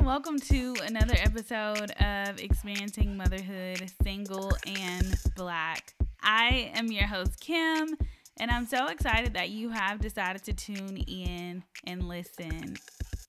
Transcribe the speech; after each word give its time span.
welcome 0.00 0.38
to 0.38 0.74
another 0.82 1.14
episode 1.18 1.90
of 1.92 2.40
Experiencing 2.40 3.16
Motherhood 3.16 3.90
Single 4.02 4.52
and 4.66 5.14
Black. 5.36 5.94
I 6.22 6.72
am 6.74 6.90
your 6.90 7.06
host, 7.06 7.38
Kim, 7.40 7.96
and 8.38 8.50
I'm 8.50 8.66
so 8.66 8.86
excited 8.88 9.34
that 9.34 9.50
you 9.50 9.70
have 9.70 10.00
decided 10.00 10.42
to 10.44 10.52
tune 10.52 10.96
in 10.96 11.62
and 11.84 12.08
listen. 12.08 12.76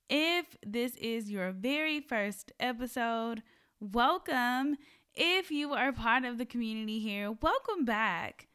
If 0.10 0.58
this 0.66 0.96
is 0.96 1.30
your 1.30 1.52
very 1.52 2.02
first 2.02 2.52
episode, 2.60 3.44
welcome. 3.80 4.78
If 5.14 5.52
you 5.52 5.74
are 5.74 5.92
part 5.92 6.26
of 6.26 6.38
the 6.38 6.46
community 6.46 7.00
here, 7.00 7.32
welcome 7.32 7.86
back. 7.86 8.48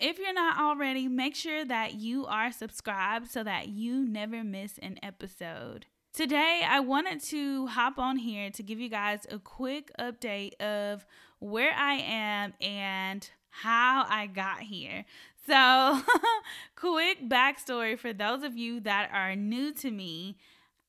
If 0.00 0.18
you're 0.18 0.34
not 0.34 0.58
already, 0.58 1.08
make 1.08 1.36
sure 1.36 1.64
that 1.64 1.94
you 1.94 2.26
are 2.26 2.50
subscribed 2.50 3.30
so 3.30 3.44
that 3.44 3.68
you 3.68 4.04
never 4.04 4.42
miss 4.42 4.76
an 4.78 4.98
episode. 5.02 5.86
Today, 6.14 6.62
I 6.64 6.78
wanted 6.78 7.20
to 7.24 7.66
hop 7.66 7.98
on 7.98 8.18
here 8.18 8.48
to 8.48 8.62
give 8.62 8.78
you 8.78 8.88
guys 8.88 9.26
a 9.32 9.40
quick 9.40 9.90
update 9.98 10.54
of 10.60 11.04
where 11.40 11.72
I 11.74 11.94
am 11.94 12.54
and 12.60 13.28
how 13.50 14.06
I 14.08 14.28
got 14.28 14.60
here. 14.60 15.06
So, 15.44 16.00
quick 16.76 17.28
backstory 17.28 17.98
for 17.98 18.12
those 18.12 18.44
of 18.44 18.56
you 18.56 18.78
that 18.82 19.10
are 19.12 19.34
new 19.34 19.74
to 19.74 19.90
me. 19.90 20.36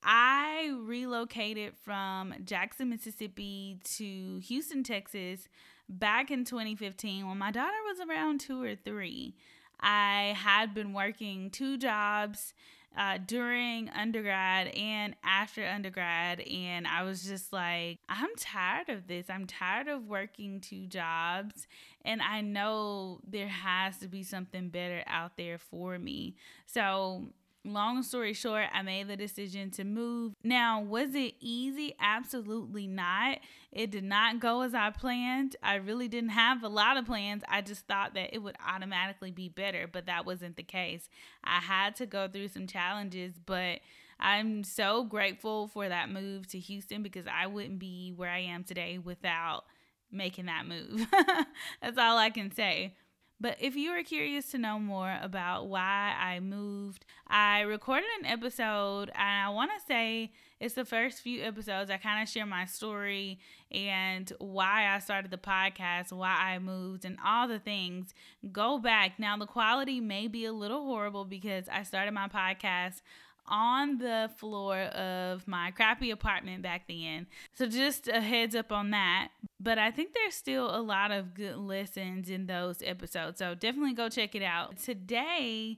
I 0.03 0.71
relocated 0.79 1.73
from 1.83 2.35
Jackson, 2.43 2.91
Mississippi 2.91 3.79
to 3.95 4.37
Houston, 4.43 4.83
Texas 4.83 5.49
back 5.89 6.29
in 6.29 6.45
2015 6.45 7.27
when 7.27 7.39
my 7.39 7.49
daughter 7.49 7.71
was 7.87 7.99
around 8.07 8.41
two 8.41 8.61
or 8.61 8.75
three. 8.75 9.33
I 9.81 10.35
had 10.37 10.75
been 10.75 10.93
working 10.93 11.49
two 11.49 11.79
jobs 11.79 12.53
uh, 12.97 13.17
during 13.25 13.89
undergrad 13.89 14.67
and 14.67 15.15
after 15.23 15.65
undergrad. 15.65 16.41
And 16.41 16.87
I 16.87 17.03
was 17.03 17.23
just 17.23 17.51
like, 17.51 17.99
I'm 18.09 18.35
tired 18.37 18.89
of 18.89 19.07
this. 19.07 19.29
I'm 19.29 19.47
tired 19.47 19.87
of 19.87 20.07
working 20.07 20.61
two 20.61 20.87
jobs. 20.87 21.67
And 22.03 22.21
I 22.21 22.41
know 22.41 23.19
there 23.27 23.47
has 23.47 23.97
to 23.99 24.07
be 24.07 24.23
something 24.23 24.69
better 24.69 25.03
out 25.07 25.37
there 25.37 25.57
for 25.57 25.97
me. 25.97 26.35
So 26.65 27.29
long 27.65 28.03
story 28.03 28.33
short, 28.33 28.65
I 28.73 28.81
made 28.83 29.07
the 29.07 29.17
decision 29.17 29.71
to 29.71 29.83
move. 29.83 30.33
Now, 30.43 30.81
was 30.81 31.15
it 31.15 31.33
easy? 31.39 31.95
Absolutely 31.99 32.87
not. 32.87 33.39
It 33.75 33.91
did 33.91 34.05
not 34.05 34.39
go 34.39 34.61
as 34.61 34.73
I 34.73 34.89
planned. 34.89 35.57
I 35.61 35.75
really 35.75 36.07
didn't 36.07 36.29
have 36.29 36.63
a 36.63 36.69
lot 36.69 36.95
of 36.95 37.05
plans. 37.05 37.43
I 37.49 37.59
just 37.59 37.85
thought 37.87 38.13
that 38.13 38.33
it 38.33 38.39
would 38.39 38.55
automatically 38.65 39.31
be 39.31 39.49
better, 39.49 39.85
but 39.85 40.05
that 40.05 40.25
wasn't 40.25 40.55
the 40.55 40.63
case. 40.63 41.09
I 41.43 41.59
had 41.59 41.93
to 41.97 42.05
go 42.05 42.29
through 42.29 42.47
some 42.47 42.67
challenges, 42.67 43.33
but 43.45 43.81
I'm 44.17 44.63
so 44.63 45.03
grateful 45.03 45.67
for 45.67 45.89
that 45.89 46.09
move 46.09 46.47
to 46.47 46.59
Houston 46.59 47.03
because 47.03 47.25
I 47.27 47.47
wouldn't 47.47 47.79
be 47.79 48.13
where 48.15 48.29
I 48.29 48.39
am 48.39 48.63
today 48.63 48.97
without 48.97 49.65
making 50.09 50.45
that 50.45 50.65
move. 50.65 51.05
That's 51.81 51.97
all 51.97 52.17
I 52.17 52.29
can 52.29 52.51
say. 52.55 52.95
But 53.39 53.57
if 53.59 53.75
you 53.75 53.91
are 53.91 54.03
curious 54.03 54.49
to 54.51 54.57
know 54.57 54.79
more 54.79 55.17
about 55.21 55.67
why 55.67 56.15
I 56.17 56.39
moved, 56.39 57.05
I 57.27 57.61
recorded 57.61 58.07
an 58.19 58.25
episode, 58.25 59.11
and 59.13 59.45
I 59.45 59.49
want 59.49 59.71
to 59.71 59.85
say 59.85 60.31
it's 60.61 60.75
the 60.75 60.85
first 60.85 61.21
few 61.21 61.43
episodes. 61.43 61.91
I 61.91 61.97
kind 61.97 62.23
of 62.23 62.29
share 62.29 62.45
my 62.45 62.65
story 62.65 63.39
and 63.71 64.31
why 64.39 64.87
I 64.95 64.99
started 64.99 65.31
the 65.31 65.37
podcast, 65.37 66.13
why 66.13 66.33
I 66.33 66.59
moved, 66.59 67.03
and 67.03 67.17
all 67.25 67.47
the 67.47 67.59
things. 67.59 68.13
Go 68.53 68.79
back. 68.79 69.19
Now, 69.19 69.35
the 69.37 69.45
quality 69.45 69.99
may 69.99 70.27
be 70.27 70.45
a 70.45 70.53
little 70.53 70.85
horrible 70.85 71.25
because 71.25 71.67
I 71.67 71.83
started 71.83 72.13
my 72.13 72.29
podcast 72.29 73.01
on 73.47 73.97
the 73.97 74.29
floor 74.37 74.77
of 74.77 75.47
my 75.47 75.71
crappy 75.71 76.11
apartment 76.11 76.63
back 76.63 76.87
then. 76.87 77.27
So 77.53 77.67
just 77.67 78.07
a 78.07 78.21
heads 78.21 78.55
up 78.55 78.71
on 78.71 78.91
that. 78.91 79.29
But 79.59 79.77
I 79.77 79.91
think 79.91 80.13
there's 80.13 80.35
still 80.35 80.75
a 80.75 80.81
lot 80.81 81.11
of 81.11 81.33
good 81.33 81.57
lessons 81.57 82.29
in 82.29 82.47
those 82.47 82.81
episodes. 82.83 83.39
So 83.39 83.55
definitely 83.55 83.93
go 83.93 84.09
check 84.09 84.35
it 84.35 84.43
out. 84.43 84.77
Today, 84.77 85.77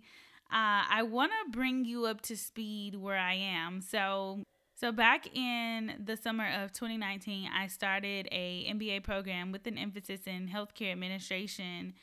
uh, 0.52 0.84
I 0.90 1.04
want 1.04 1.32
to 1.32 1.52
bring 1.52 1.86
you 1.86 2.06
up 2.06 2.22
to 2.22 2.38
speed 2.38 2.96
where 2.96 3.18
I 3.18 3.34
am. 3.34 3.82
So 3.82 4.44
so 4.80 4.92
back 4.92 5.36
in 5.36 6.04
the 6.06 6.16
summer 6.16 6.48
of 6.48 6.72
2019, 6.72 7.50
I 7.52 7.66
started 7.66 8.28
a 8.32 8.72
MBA 8.72 9.04
program 9.04 9.52
with 9.52 9.66
an 9.66 9.76
emphasis 9.76 10.22
in 10.28 10.48
healthcare 10.48 10.92
administration 10.92 11.96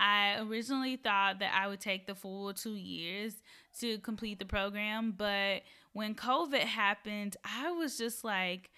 I 0.00 0.38
originally 0.40 0.96
thought 0.96 1.40
that 1.40 1.52
I 1.54 1.68
would 1.68 1.80
take 1.80 2.06
the 2.06 2.14
full 2.14 2.52
two 2.54 2.74
years 2.74 3.34
to 3.80 3.98
complete 3.98 4.38
the 4.38 4.46
program, 4.46 5.14
but 5.16 5.62
when 5.92 6.14
COVID 6.14 6.60
happened, 6.60 7.36
I 7.44 7.70
was 7.70 7.98
just 7.98 8.24
like, 8.24 8.70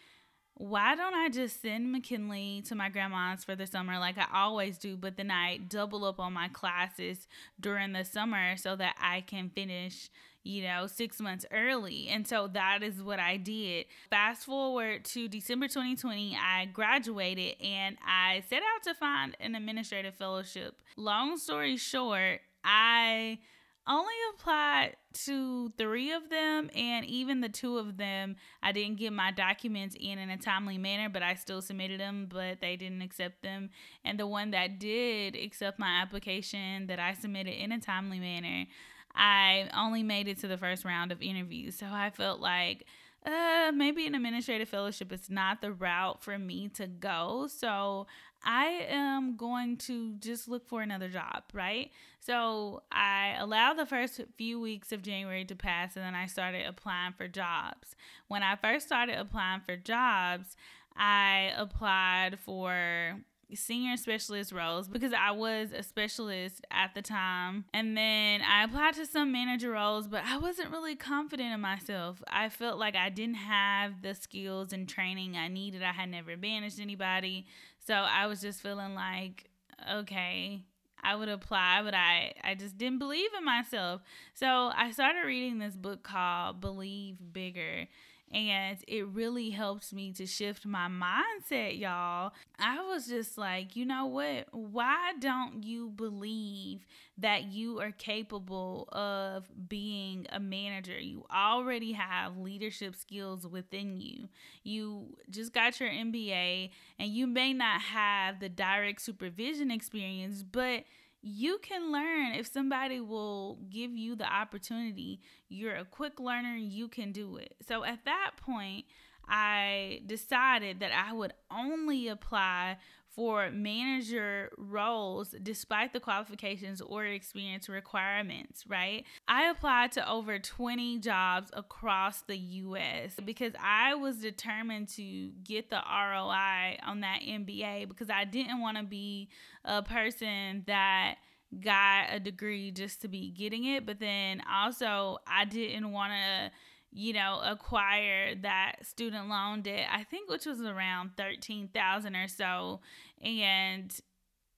why 0.54 0.96
don't 0.96 1.14
I 1.14 1.28
just 1.28 1.62
send 1.62 1.92
McKinley 1.92 2.62
to 2.66 2.74
my 2.74 2.88
grandma's 2.88 3.44
for 3.44 3.54
the 3.54 3.66
summer 3.66 3.98
like 3.98 4.18
I 4.18 4.26
always 4.34 4.78
do, 4.78 4.96
but 4.96 5.16
then 5.16 5.30
I 5.30 5.58
double 5.58 6.04
up 6.04 6.18
on 6.18 6.32
my 6.32 6.48
classes 6.48 7.28
during 7.60 7.92
the 7.92 8.04
summer 8.04 8.56
so 8.56 8.74
that 8.76 8.96
I 9.00 9.20
can 9.22 9.48
finish 9.48 10.10
you 10.44 10.62
know, 10.62 10.86
six 10.86 11.20
months 11.20 11.46
early. 11.52 12.08
And 12.08 12.26
so 12.26 12.48
that 12.48 12.82
is 12.82 13.02
what 13.02 13.18
I 13.18 13.36
did. 13.36 13.86
Fast 14.10 14.44
forward 14.44 15.04
to 15.06 15.28
December 15.28 15.68
2020, 15.68 16.36
I 16.36 16.66
graduated 16.66 17.56
and 17.62 17.96
I 18.06 18.42
set 18.48 18.62
out 18.62 18.82
to 18.84 18.94
find 18.94 19.36
an 19.40 19.54
administrative 19.54 20.14
fellowship. 20.14 20.80
Long 20.96 21.38
story 21.38 21.76
short, 21.76 22.40
I 22.64 23.38
only 23.86 24.14
applied 24.32 24.96
to 25.24 25.72
three 25.76 26.12
of 26.12 26.30
them, 26.30 26.70
and 26.74 27.04
even 27.04 27.40
the 27.40 27.48
two 27.48 27.78
of 27.78 27.96
them, 27.96 28.36
I 28.62 28.70
didn't 28.72 28.98
get 28.98 29.12
my 29.12 29.32
documents 29.32 29.96
in 29.98 30.18
in 30.18 30.30
a 30.30 30.36
timely 30.36 30.78
manner, 30.78 31.08
but 31.08 31.22
I 31.22 31.34
still 31.34 31.60
submitted 31.60 31.98
them, 31.98 32.28
but 32.30 32.60
they 32.60 32.76
didn't 32.76 33.02
accept 33.02 33.42
them. 33.42 33.70
And 34.04 34.18
the 34.18 34.26
one 34.26 34.52
that 34.52 34.78
did 34.78 35.34
accept 35.34 35.78
my 35.78 36.00
application 36.00 36.86
that 36.86 37.00
I 37.00 37.14
submitted 37.14 37.60
in 37.60 37.72
a 37.72 37.80
timely 37.80 38.20
manner, 38.20 38.66
I 39.14 39.68
only 39.76 40.02
made 40.02 40.28
it 40.28 40.38
to 40.40 40.48
the 40.48 40.58
first 40.58 40.84
round 40.84 41.12
of 41.12 41.22
interviews. 41.22 41.76
So 41.76 41.86
I 41.90 42.10
felt 42.10 42.40
like 42.40 42.86
uh, 43.24 43.70
maybe 43.74 44.06
an 44.06 44.14
administrative 44.14 44.68
fellowship 44.68 45.12
is 45.12 45.30
not 45.30 45.60
the 45.60 45.72
route 45.72 46.22
for 46.22 46.38
me 46.38 46.68
to 46.70 46.86
go. 46.86 47.48
So 47.48 48.06
I 48.44 48.86
am 48.88 49.36
going 49.36 49.76
to 49.78 50.14
just 50.14 50.48
look 50.48 50.66
for 50.66 50.82
another 50.82 51.08
job, 51.08 51.44
right? 51.52 51.90
So 52.18 52.82
I 52.90 53.36
allowed 53.38 53.74
the 53.74 53.86
first 53.86 54.20
few 54.36 54.60
weeks 54.60 54.90
of 54.92 55.02
January 55.02 55.44
to 55.44 55.54
pass 55.54 55.96
and 55.96 56.04
then 56.04 56.14
I 56.14 56.26
started 56.26 56.66
applying 56.66 57.12
for 57.12 57.28
jobs. 57.28 57.94
When 58.28 58.42
I 58.42 58.56
first 58.56 58.86
started 58.86 59.18
applying 59.18 59.60
for 59.60 59.76
jobs, 59.76 60.56
I 60.96 61.52
applied 61.56 62.38
for 62.40 63.16
senior 63.54 63.96
specialist 63.96 64.52
roles 64.52 64.88
because 64.88 65.12
I 65.12 65.30
was 65.32 65.72
a 65.72 65.82
specialist 65.82 66.64
at 66.70 66.94
the 66.94 67.02
time. 67.02 67.64
And 67.72 67.96
then 67.96 68.40
I 68.42 68.64
applied 68.64 68.94
to 68.94 69.06
some 69.06 69.32
manager 69.32 69.70
roles, 69.70 70.08
but 70.08 70.22
I 70.24 70.38
wasn't 70.38 70.70
really 70.70 70.96
confident 70.96 71.52
in 71.52 71.60
myself. 71.60 72.22
I 72.28 72.48
felt 72.48 72.78
like 72.78 72.96
I 72.96 73.08
didn't 73.08 73.36
have 73.36 74.02
the 74.02 74.14
skills 74.14 74.72
and 74.72 74.88
training 74.88 75.36
I 75.36 75.48
needed. 75.48 75.82
I 75.82 75.92
had 75.92 76.10
never 76.10 76.36
managed 76.36 76.80
anybody. 76.80 77.46
So 77.86 77.94
I 77.94 78.26
was 78.26 78.40
just 78.40 78.60
feeling 78.60 78.94
like, 78.94 79.50
okay, 79.90 80.64
I 81.02 81.16
would 81.16 81.28
apply, 81.28 81.82
but 81.82 81.94
I, 81.94 82.34
I 82.44 82.54
just 82.54 82.78
didn't 82.78 83.00
believe 83.00 83.30
in 83.36 83.44
myself. 83.44 84.02
So 84.34 84.70
I 84.74 84.92
started 84.92 85.26
reading 85.26 85.58
this 85.58 85.76
book 85.76 86.02
called 86.02 86.60
Believe 86.60 87.16
Bigger 87.32 87.88
and 88.32 88.78
it 88.88 89.06
really 89.08 89.50
helps 89.50 89.92
me 89.92 90.12
to 90.12 90.26
shift 90.26 90.64
my 90.64 90.88
mindset, 90.88 91.78
y'all. 91.78 92.32
I 92.58 92.82
was 92.82 93.06
just 93.06 93.36
like, 93.36 93.76
you 93.76 93.84
know 93.84 94.06
what? 94.06 94.46
Why 94.52 95.12
don't 95.18 95.62
you 95.62 95.90
believe 95.90 96.86
that 97.18 97.44
you 97.44 97.80
are 97.80 97.90
capable 97.90 98.88
of 98.92 99.48
being 99.68 100.26
a 100.30 100.40
manager? 100.40 100.98
You 100.98 101.26
already 101.32 101.92
have 101.92 102.38
leadership 102.38 102.96
skills 102.96 103.46
within 103.46 104.00
you. 104.00 104.28
You 104.62 105.16
just 105.28 105.52
got 105.52 105.78
your 105.78 105.90
MBA, 105.90 106.70
and 106.98 107.10
you 107.10 107.26
may 107.26 107.52
not 107.52 107.82
have 107.82 108.40
the 108.40 108.48
direct 108.48 109.02
supervision 109.02 109.70
experience, 109.70 110.42
but 110.42 110.84
you 111.22 111.58
can 111.62 111.92
learn 111.92 112.32
if 112.34 112.46
somebody 112.46 113.00
will 113.00 113.58
give 113.70 113.92
you 113.92 114.16
the 114.16 114.26
opportunity. 114.26 115.20
You're 115.48 115.76
a 115.76 115.84
quick 115.84 116.18
learner, 116.18 116.56
you 116.56 116.88
can 116.88 117.12
do 117.12 117.36
it. 117.36 117.54
So 117.66 117.84
at 117.84 118.04
that 118.04 118.32
point, 118.36 118.86
I 119.28 120.02
decided 120.04 120.80
that 120.80 120.90
I 120.92 121.12
would 121.12 121.32
only 121.50 122.08
apply 122.08 122.78
for 123.14 123.50
manager 123.50 124.50
roles 124.56 125.34
despite 125.42 125.92
the 125.92 126.00
qualifications 126.00 126.80
or 126.80 127.04
experience 127.04 127.68
requirements, 127.68 128.64
right? 128.66 129.04
I 129.28 129.50
applied 129.50 129.92
to 129.92 130.10
over 130.10 130.38
20 130.38 130.98
jobs 130.98 131.50
across 131.52 132.22
the 132.22 132.36
US 132.36 133.16
because 133.22 133.52
I 133.62 133.94
was 133.94 134.18
determined 134.18 134.88
to 134.90 135.30
get 135.44 135.68
the 135.68 135.76
ROI 135.76 136.78
on 136.86 137.00
that 137.00 137.20
MBA 137.20 137.88
because 137.88 138.08
I 138.08 138.24
didn't 138.24 138.60
want 138.60 138.78
to 138.78 138.84
be 138.84 139.28
a 139.64 139.82
person 139.82 140.64
that 140.66 141.16
got 141.60 142.06
a 142.10 142.18
degree 142.18 142.70
just 142.70 143.02
to 143.02 143.08
be 143.08 143.30
getting 143.30 143.64
it, 143.64 143.84
but 143.84 144.00
then 144.00 144.42
also 144.50 145.18
I 145.26 145.44
didn't 145.44 145.92
want 145.92 146.12
to 146.12 146.50
you 146.92 147.14
know, 147.14 147.40
acquire 147.42 148.34
that 148.36 148.76
student 148.82 149.28
loan 149.28 149.62
debt, 149.62 149.86
I 149.90 150.04
think 150.04 150.28
which 150.28 150.44
was 150.44 150.60
around 150.60 151.12
13,000 151.16 152.14
or 152.14 152.28
so. 152.28 152.80
And 153.22 153.98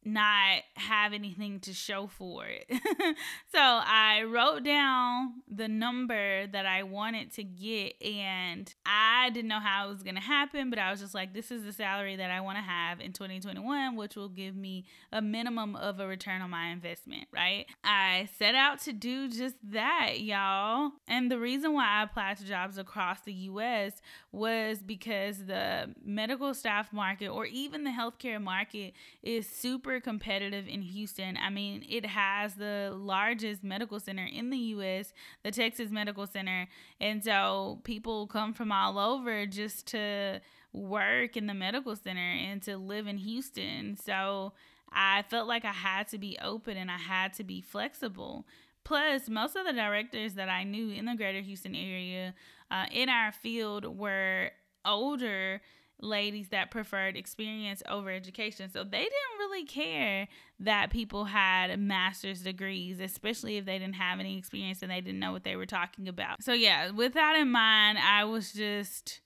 not 0.04 0.62
have 0.74 1.12
anything 1.12 1.60
to 1.60 1.72
show 1.72 2.06
for 2.06 2.44
it. 2.46 2.66
so 2.70 3.58
I 3.58 4.24
wrote 4.24 4.62
down 4.64 5.42
the 5.48 5.68
number 5.68 6.46
that 6.46 6.66
I 6.66 6.82
wanted 6.82 7.32
to 7.34 7.44
get, 7.44 8.02
and 8.02 8.72
I 8.84 9.30
didn't 9.30 9.48
know 9.48 9.60
how 9.60 9.86
it 9.86 9.92
was 9.92 10.02
going 10.02 10.16
to 10.16 10.20
happen, 10.20 10.70
but 10.70 10.78
I 10.78 10.90
was 10.90 11.00
just 11.00 11.14
like, 11.14 11.32
this 11.32 11.50
is 11.50 11.64
the 11.64 11.72
salary 11.72 12.16
that 12.16 12.30
I 12.30 12.40
want 12.40 12.58
to 12.58 12.62
have 12.62 13.00
in 13.00 13.12
2021, 13.12 13.96
which 13.96 14.16
will 14.16 14.28
give 14.28 14.54
me 14.54 14.84
a 15.12 15.22
minimum 15.22 15.76
of 15.76 16.00
a 16.00 16.06
return 16.06 16.42
on 16.42 16.50
my 16.50 16.66
investment, 16.68 17.26
right? 17.32 17.66
I 17.82 18.28
set 18.38 18.54
out 18.54 18.80
to 18.82 18.92
do 18.92 19.28
just 19.28 19.56
that, 19.70 20.20
y'all. 20.20 20.92
And 21.08 21.30
the 21.30 21.38
reason 21.38 21.72
why 21.72 21.86
I 21.86 22.02
applied 22.02 22.36
to 22.38 22.44
jobs 22.44 22.76
across 22.76 23.20
the 23.20 23.32
US 23.32 24.02
was 24.32 24.78
because 24.82 25.46
the 25.46 25.94
medical 26.04 26.52
staff 26.52 26.92
market 26.92 27.28
or 27.28 27.46
even 27.46 27.84
the 27.84 27.90
healthcare 27.90 28.42
market 28.42 28.92
is 29.22 29.48
super 29.48 29.93
super 29.94 30.00
competitive 30.00 30.66
in 30.66 30.82
Houston. 30.82 31.36
I 31.36 31.50
mean, 31.50 31.84
it 31.88 32.06
has 32.06 32.54
the 32.54 32.92
largest 32.96 33.62
medical 33.62 34.00
center 34.00 34.24
in 34.24 34.50
the 34.50 34.58
U.S., 34.58 35.12
the 35.42 35.50
Texas 35.50 35.90
Medical 35.90 36.26
Center. 36.26 36.66
And 37.00 37.22
so 37.22 37.80
people 37.84 38.26
come 38.26 38.54
from 38.54 38.72
all 38.72 38.98
over 38.98 39.46
just 39.46 39.86
to 39.88 40.40
work 40.72 41.36
in 41.36 41.46
the 41.46 41.54
medical 41.54 41.94
center 41.94 42.20
and 42.20 42.60
to 42.62 42.76
live 42.76 43.06
in 43.06 43.18
Houston. 43.18 43.96
So 43.96 44.52
I 44.92 45.22
felt 45.28 45.46
like 45.46 45.64
I 45.64 45.72
had 45.72 46.08
to 46.08 46.18
be 46.18 46.38
open 46.42 46.76
and 46.76 46.90
I 46.90 46.98
had 46.98 47.32
to 47.34 47.44
be 47.44 47.60
flexible. 47.60 48.46
Plus, 48.82 49.28
most 49.28 49.54
of 49.56 49.64
the 49.64 49.72
directors 49.72 50.34
that 50.34 50.48
I 50.48 50.64
knew 50.64 50.90
in 50.90 51.04
the 51.04 51.14
greater 51.14 51.40
Houston 51.40 51.74
area 51.74 52.34
uh, 52.70 52.86
in 52.92 53.08
our 53.08 53.30
field 53.30 53.96
were 53.96 54.50
older 54.84 55.60
ladies 56.00 56.48
that 56.48 56.70
preferred 56.70 57.16
experience 57.16 57.82
over 57.88 58.10
education. 58.10 58.70
So 58.70 58.84
they 58.84 58.98
didn't 58.98 59.38
really 59.38 59.64
care 59.64 60.28
that 60.60 60.90
people 60.90 61.26
had 61.26 61.78
master's 61.78 62.42
degrees, 62.42 63.00
especially 63.00 63.56
if 63.56 63.64
they 63.64 63.78
didn't 63.78 63.94
have 63.94 64.20
any 64.20 64.38
experience 64.38 64.82
and 64.82 64.90
they 64.90 65.00
didn't 65.00 65.20
know 65.20 65.32
what 65.32 65.44
they 65.44 65.56
were 65.56 65.66
talking 65.66 66.08
about. 66.08 66.42
So, 66.42 66.52
yeah, 66.52 66.90
with 66.90 67.14
that 67.14 67.36
in 67.36 67.50
mind, 67.50 67.98
I 67.98 68.24
was 68.24 68.52
just 68.52 69.20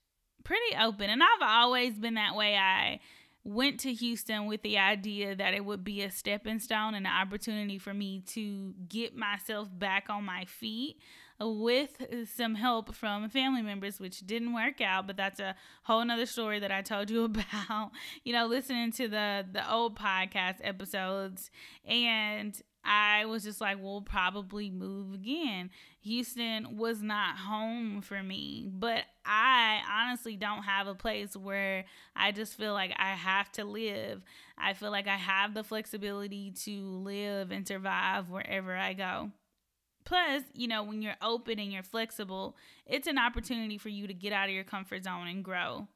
pretty 0.45 0.77
open. 0.81 1.11
And 1.11 1.23
I've 1.23 1.43
always 1.43 1.99
been 1.99 2.15
that 2.15 2.35
way. 2.35 2.57
I 2.57 3.01
went 3.49 3.81
to 3.81 3.93
Houston 3.95 4.47
with 4.47 4.63
the 4.63 4.77
idea 4.77 5.35
that 5.35 5.55
it 5.55 5.65
would 5.65 5.83
be 5.83 6.03
a 6.03 6.11
stepping 6.11 6.59
stone 6.59 6.95
and 6.95 7.07
an 7.07 7.13
opportunity 7.13 7.79
for 7.79 7.95
me 7.95 8.21
to 8.27 8.75
get 8.89 9.17
myself 9.17 9.69
back 9.73 10.07
on 10.11 10.25
my 10.25 10.45
feet 10.45 10.99
with 11.41 12.05
some 12.35 12.57
help 12.57 12.95
from 12.95 13.29
family 13.31 13.63
members, 13.63 14.01
which 14.01 14.27
didn't 14.27 14.53
work 14.53 14.81
out, 14.81 15.07
but 15.07 15.17
that's 15.17 15.41
a 15.41 15.55
whole 15.85 16.05
nother 16.05 16.27
story 16.27 16.59
that 16.59 16.73
I 16.73 16.83
told 16.83 17.11
you 17.11 17.25
about, 17.65 17.93
you 18.25 18.33
know, 18.33 18.47
listening 18.47 18.93
to 18.93 19.09
the 19.09 19.47
the 19.51 19.73
old 19.73 19.99
podcast 19.99 20.57
episodes. 20.63 21.51
And 21.87 22.61
I 22.85 23.27
was 23.27 23.45
just 23.45 23.61
like, 23.61 23.79
we'll 23.81 24.03
probably 24.03 24.71
move 24.71 25.13
again. 25.13 25.71
Houston 26.01 26.77
was 26.77 27.03
not 27.03 27.37
home 27.37 28.01
for 28.01 28.23
me, 28.23 28.71
but 28.73 29.03
I 29.27 29.81
honestly 29.91 30.37
don't 30.37 30.63
have 30.63 30.87
a 30.87 30.95
place 30.95 31.37
where 31.37 31.85
I 32.17 32.33
just 32.33 32.57
feel 32.57 32.73
like 32.73 32.93
I 32.97 33.11
have 33.11 33.53
to 33.53 33.65
live. 33.65 34.23
I 34.57 34.73
feel 34.73 34.91
like 34.91 35.07
I 35.07 35.17
have 35.17 35.55
the 35.55 35.65
flexibility 35.65 36.53
to 36.65 36.81
live 36.81 37.51
and 37.51 37.67
survive 37.67 38.31
wherever 38.31 38.75
I 38.75 38.95
go. 38.95 39.33
Plus, 40.05 40.43
you 40.55 40.69
know, 40.69 40.83
when 40.83 41.03
you're 41.03 41.17
open 41.21 41.59
and 41.59 41.71
you're 41.71 41.83
flexible, 41.83 42.57
it's 42.87 43.07
an 43.07 43.19
opportunity 43.19 43.77
for 43.77 43.91
you 43.91 44.07
to 44.07 44.15
get 44.15 44.33
out 44.33 44.49
of 44.49 44.55
your 44.55 44.65
comfort 44.65 45.05
zone 45.05 45.27
and 45.27 45.45
grow. 45.45 45.87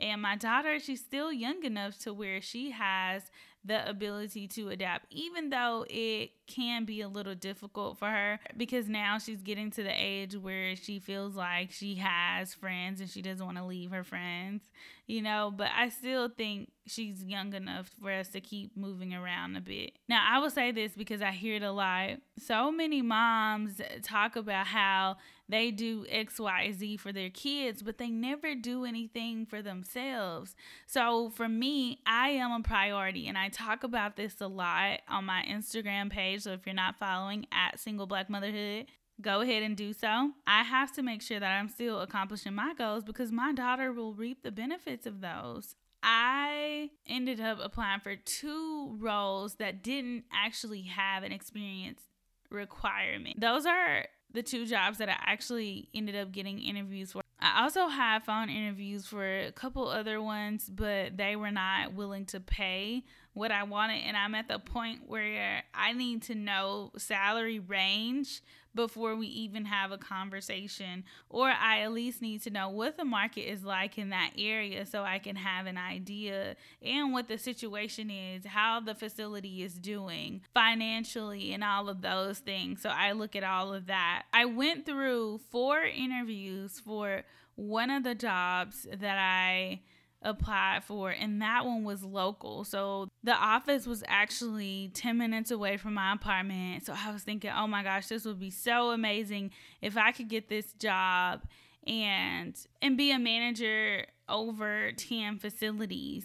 And 0.00 0.20
my 0.20 0.36
daughter, 0.36 0.78
she's 0.78 1.00
still 1.00 1.32
young 1.32 1.64
enough 1.64 1.98
to 2.00 2.12
where 2.12 2.42
she 2.42 2.72
has 2.72 3.30
the 3.64 3.88
ability 3.88 4.48
to 4.48 4.70
adapt, 4.70 5.06
even 5.10 5.50
though 5.50 5.86
it 5.88 6.30
can 6.46 6.84
be 6.84 7.00
a 7.00 7.08
little 7.08 7.34
difficult 7.34 7.98
for 7.98 8.08
her 8.08 8.38
because 8.56 8.88
now 8.88 9.18
she's 9.18 9.42
getting 9.42 9.70
to 9.70 9.82
the 9.82 9.92
age 9.92 10.36
where 10.36 10.76
she 10.76 10.98
feels 10.98 11.34
like 11.34 11.70
she 11.70 11.96
has 11.96 12.54
friends 12.54 13.00
and 13.00 13.08
she 13.08 13.22
doesn't 13.22 13.44
want 13.44 13.58
to 13.58 13.64
leave 13.64 13.90
her 13.90 14.04
friends, 14.04 14.62
you 15.06 15.22
know. 15.22 15.52
But 15.54 15.68
I 15.76 15.88
still 15.88 16.28
think 16.28 16.70
she's 16.86 17.22
young 17.22 17.54
enough 17.54 17.90
for 18.00 18.10
us 18.10 18.28
to 18.30 18.40
keep 18.40 18.76
moving 18.76 19.14
around 19.14 19.56
a 19.56 19.60
bit. 19.60 19.92
Now, 20.08 20.26
I 20.28 20.38
will 20.38 20.50
say 20.50 20.72
this 20.72 20.92
because 20.92 21.22
I 21.22 21.30
hear 21.30 21.56
it 21.56 21.62
a 21.62 21.72
lot. 21.72 22.18
So 22.38 22.72
many 22.72 23.02
moms 23.02 23.80
talk 24.02 24.36
about 24.36 24.66
how 24.66 25.16
they 25.48 25.70
do 25.70 26.06
XYZ 26.06 26.98
for 26.98 27.12
their 27.12 27.28
kids, 27.28 27.82
but 27.82 27.98
they 27.98 28.08
never 28.08 28.54
do 28.54 28.84
anything 28.84 29.44
for 29.44 29.60
themselves. 29.60 30.54
So 30.86 31.30
for 31.30 31.48
me, 31.48 31.98
I 32.06 32.30
am 32.30 32.52
a 32.52 32.62
priority 32.62 33.28
and 33.28 33.36
I 33.36 33.48
talk 33.48 33.84
about 33.84 34.16
this 34.16 34.40
a 34.40 34.46
lot 34.46 35.00
on 35.08 35.26
my 35.26 35.44
Instagram 35.48 36.10
page. 36.32 36.42
So 36.42 36.52
if 36.52 36.66
you're 36.66 36.74
not 36.74 36.98
following 36.98 37.46
at 37.52 37.78
Single 37.78 38.06
Black 38.06 38.28
Motherhood, 38.30 38.86
go 39.20 39.40
ahead 39.40 39.62
and 39.62 39.76
do 39.76 39.92
so. 39.92 40.30
I 40.46 40.62
have 40.62 40.92
to 40.92 41.02
make 41.02 41.22
sure 41.22 41.40
that 41.40 41.58
I'm 41.58 41.68
still 41.68 42.00
accomplishing 42.00 42.54
my 42.54 42.74
goals 42.74 43.04
because 43.04 43.30
my 43.32 43.52
daughter 43.52 43.92
will 43.92 44.14
reap 44.14 44.42
the 44.42 44.52
benefits 44.52 45.06
of 45.06 45.20
those. 45.20 45.74
I 46.02 46.90
ended 47.06 47.40
up 47.40 47.58
applying 47.62 48.00
for 48.00 48.16
two 48.16 48.96
roles 48.98 49.54
that 49.56 49.82
didn't 49.84 50.24
actually 50.32 50.82
have 50.82 51.22
an 51.22 51.30
experience 51.30 52.02
requirement. 52.50 53.40
Those 53.40 53.66
are 53.66 54.06
the 54.32 54.42
two 54.42 54.66
jobs 54.66 54.98
that 54.98 55.08
I 55.08 55.16
actually 55.26 55.88
ended 55.94 56.16
up 56.16 56.32
getting 56.32 56.58
interviews 56.58 57.12
for. 57.12 57.21
I 57.42 57.64
also 57.64 57.88
had 57.88 58.22
phone 58.22 58.48
interviews 58.48 59.06
for 59.06 59.24
a 59.24 59.50
couple 59.50 59.88
other 59.88 60.22
ones, 60.22 60.70
but 60.72 61.16
they 61.16 61.34
were 61.34 61.50
not 61.50 61.92
willing 61.92 62.24
to 62.26 62.38
pay 62.38 63.02
what 63.34 63.50
I 63.50 63.64
wanted. 63.64 64.02
And 64.06 64.16
I'm 64.16 64.36
at 64.36 64.46
the 64.46 64.60
point 64.60 65.00
where 65.08 65.64
I 65.74 65.92
need 65.92 66.22
to 66.24 66.36
know 66.36 66.92
salary 66.96 67.58
range 67.58 68.42
before 68.74 69.16
we 69.16 69.26
even 69.26 69.66
have 69.66 69.92
a 69.92 69.98
conversation, 69.98 71.04
or 71.28 71.48
I 71.48 71.80
at 71.80 71.92
least 71.92 72.22
need 72.22 72.42
to 72.42 72.50
know 72.50 72.68
what 72.68 72.96
the 72.96 73.04
market 73.04 73.50
is 73.50 73.64
like 73.64 73.98
in 73.98 74.10
that 74.10 74.32
area 74.38 74.86
so 74.86 75.02
I 75.02 75.18
can 75.18 75.36
have 75.36 75.66
an 75.66 75.76
idea 75.76 76.56
and 76.80 77.12
what 77.12 77.28
the 77.28 77.38
situation 77.38 78.10
is, 78.10 78.46
how 78.46 78.80
the 78.80 78.94
facility 78.94 79.62
is 79.62 79.74
doing 79.74 80.42
financially, 80.54 81.52
and 81.52 81.62
all 81.62 81.88
of 81.88 82.02
those 82.02 82.38
things. 82.38 82.82
So 82.82 82.88
I 82.88 83.12
look 83.12 83.36
at 83.36 83.44
all 83.44 83.74
of 83.74 83.86
that. 83.86 84.24
I 84.32 84.44
went 84.44 84.86
through 84.86 85.40
four 85.50 85.82
interviews 85.82 86.80
for 86.80 87.24
one 87.54 87.90
of 87.90 88.02
the 88.02 88.14
jobs 88.14 88.86
that 88.90 89.18
I 89.18 89.80
applied 90.24 90.84
for, 90.84 91.10
and 91.10 91.42
that 91.42 91.64
one 91.64 91.84
was 91.84 92.04
local. 92.04 92.64
So 92.64 93.08
the 93.22 93.34
office 93.34 93.86
was 93.86 94.02
actually 94.06 94.90
10 94.94 95.18
minutes 95.18 95.50
away 95.50 95.76
from 95.76 95.94
my 95.94 96.12
apartment. 96.12 96.86
So 96.86 96.94
I 96.96 97.12
was 97.12 97.22
thinking, 97.22 97.50
oh 97.56 97.66
my 97.66 97.82
gosh, 97.82 98.06
this 98.06 98.24
would 98.24 98.40
be 98.40 98.50
so 98.50 98.90
amazing 98.90 99.50
if 99.80 99.96
I 99.96 100.12
could 100.12 100.28
get 100.28 100.48
this 100.48 100.72
job 100.74 101.42
and 101.86 102.56
and 102.80 102.96
be 102.96 103.10
a 103.10 103.18
manager 103.18 104.06
over 104.28 104.92
10 104.92 105.38
facilities. 105.38 106.24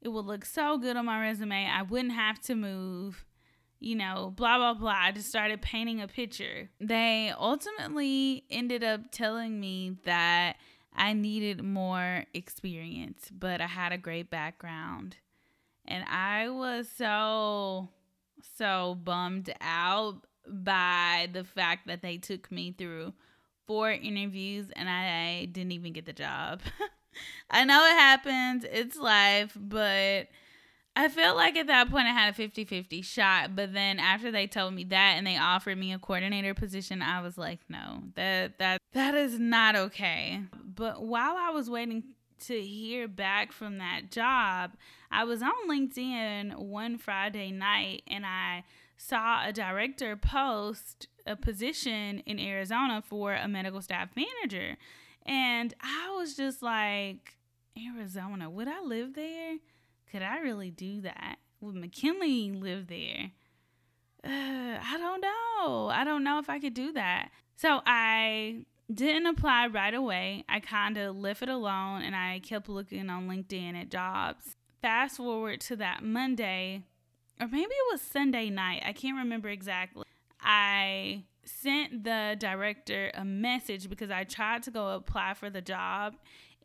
It 0.00 0.08
would 0.08 0.26
look 0.26 0.44
so 0.44 0.78
good 0.78 0.96
on 0.96 1.06
my 1.06 1.20
resume. 1.20 1.66
I 1.66 1.82
wouldn't 1.82 2.12
have 2.12 2.40
to 2.42 2.54
move. 2.54 3.24
You 3.80 3.96
know, 3.96 4.32
blah 4.34 4.56
blah 4.56 4.74
blah. 4.74 4.94
I 4.96 5.12
just 5.12 5.28
started 5.28 5.60
painting 5.60 6.00
a 6.00 6.08
picture. 6.08 6.70
They 6.80 7.32
ultimately 7.38 8.44
ended 8.50 8.82
up 8.82 9.10
telling 9.10 9.60
me 9.60 9.98
that 10.04 10.56
I 10.94 11.12
needed 11.12 11.62
more 11.62 12.24
experience, 12.34 13.28
but 13.30 13.60
I 13.60 13.66
had 13.66 13.92
a 13.92 13.98
great 13.98 14.30
background. 14.30 15.16
And 15.86 16.04
I 16.08 16.48
was 16.48 16.88
so, 16.88 17.90
so 18.56 18.96
bummed 19.02 19.52
out 19.60 20.26
by 20.46 21.28
the 21.32 21.44
fact 21.44 21.86
that 21.86 22.02
they 22.02 22.16
took 22.16 22.50
me 22.50 22.74
through 22.76 23.12
four 23.66 23.90
interviews 23.90 24.66
and 24.76 24.88
I 24.88 25.46
didn't 25.46 25.72
even 25.72 25.92
get 25.92 26.06
the 26.06 26.12
job. 26.12 26.60
I 27.50 27.64
know 27.64 27.84
it 27.86 27.94
happens, 27.94 28.64
it's 28.64 28.96
life, 28.96 29.56
but 29.56 30.28
I 30.96 31.08
felt 31.08 31.36
like 31.36 31.56
at 31.56 31.66
that 31.66 31.90
point 31.90 32.06
I 32.06 32.12
had 32.12 32.30
a 32.30 32.34
50 32.34 32.64
50 32.64 33.02
shot. 33.02 33.56
But 33.56 33.72
then 33.72 33.98
after 33.98 34.30
they 34.30 34.46
told 34.46 34.74
me 34.74 34.84
that 34.84 35.14
and 35.16 35.26
they 35.26 35.36
offered 35.36 35.76
me 35.76 35.92
a 35.92 35.98
coordinator 35.98 36.54
position, 36.54 37.02
I 37.02 37.20
was 37.20 37.36
like, 37.36 37.60
no, 37.68 38.02
that, 38.14 38.58
that, 38.58 38.80
that 38.92 39.14
is 39.14 39.38
not 39.38 39.74
okay. 39.74 40.42
But 40.52 41.02
while 41.02 41.36
I 41.36 41.50
was 41.50 41.68
waiting 41.68 42.04
to 42.46 42.60
hear 42.60 43.08
back 43.08 43.50
from 43.50 43.78
that 43.78 44.10
job, 44.10 44.72
I 45.10 45.24
was 45.24 45.42
on 45.42 45.52
LinkedIn 45.68 46.56
one 46.58 46.98
Friday 46.98 47.50
night 47.50 48.02
and 48.06 48.24
I 48.24 48.64
saw 48.96 49.46
a 49.46 49.52
director 49.52 50.16
post 50.16 51.08
a 51.26 51.36
position 51.36 52.20
in 52.20 52.38
Arizona 52.38 53.02
for 53.04 53.34
a 53.34 53.48
medical 53.48 53.80
staff 53.80 54.10
manager. 54.14 54.76
And 55.26 55.74
I 55.80 56.14
was 56.16 56.36
just 56.36 56.62
like, 56.62 57.36
Arizona, 57.76 58.50
would 58.50 58.68
I 58.68 58.80
live 58.82 59.14
there? 59.14 59.56
Could 60.14 60.22
I 60.22 60.38
really 60.38 60.70
do 60.70 61.00
that? 61.00 61.38
Would 61.60 61.74
McKinley 61.74 62.52
live 62.52 62.86
there? 62.86 63.32
Uh, 64.24 64.78
I 64.80 64.96
don't 64.96 65.20
know. 65.20 65.88
I 65.88 66.04
don't 66.04 66.22
know 66.22 66.38
if 66.38 66.48
I 66.48 66.60
could 66.60 66.72
do 66.72 66.92
that. 66.92 67.30
So 67.56 67.80
I 67.84 68.64
Didn't 68.92 69.26
apply 69.26 69.68
right 69.68 69.94
away. 69.94 70.44
I 70.48 70.60
kind 70.60 70.98
of 70.98 71.16
left 71.16 71.42
it 71.42 71.48
alone 71.48 72.02
and 72.02 72.14
I 72.14 72.40
kept 72.40 72.68
looking 72.68 73.08
on 73.08 73.28
LinkedIn 73.28 73.74
at 73.80 73.90
jobs. 73.90 74.56
Fast 74.82 75.16
forward 75.16 75.60
to 75.62 75.76
that 75.76 76.04
Monday, 76.04 76.82
or 77.40 77.46
maybe 77.46 77.62
it 77.62 77.92
was 77.92 78.02
Sunday 78.02 78.50
night. 78.50 78.82
I 78.84 78.92
can't 78.92 79.16
remember 79.16 79.48
exactly. 79.48 80.04
I 80.42 81.24
sent 81.46 82.04
the 82.04 82.36
director 82.38 83.10
a 83.14 83.24
message 83.24 83.88
because 83.88 84.10
I 84.10 84.24
tried 84.24 84.62
to 84.64 84.70
go 84.70 84.88
apply 84.88 85.32
for 85.32 85.48
the 85.48 85.62
job 85.62 86.16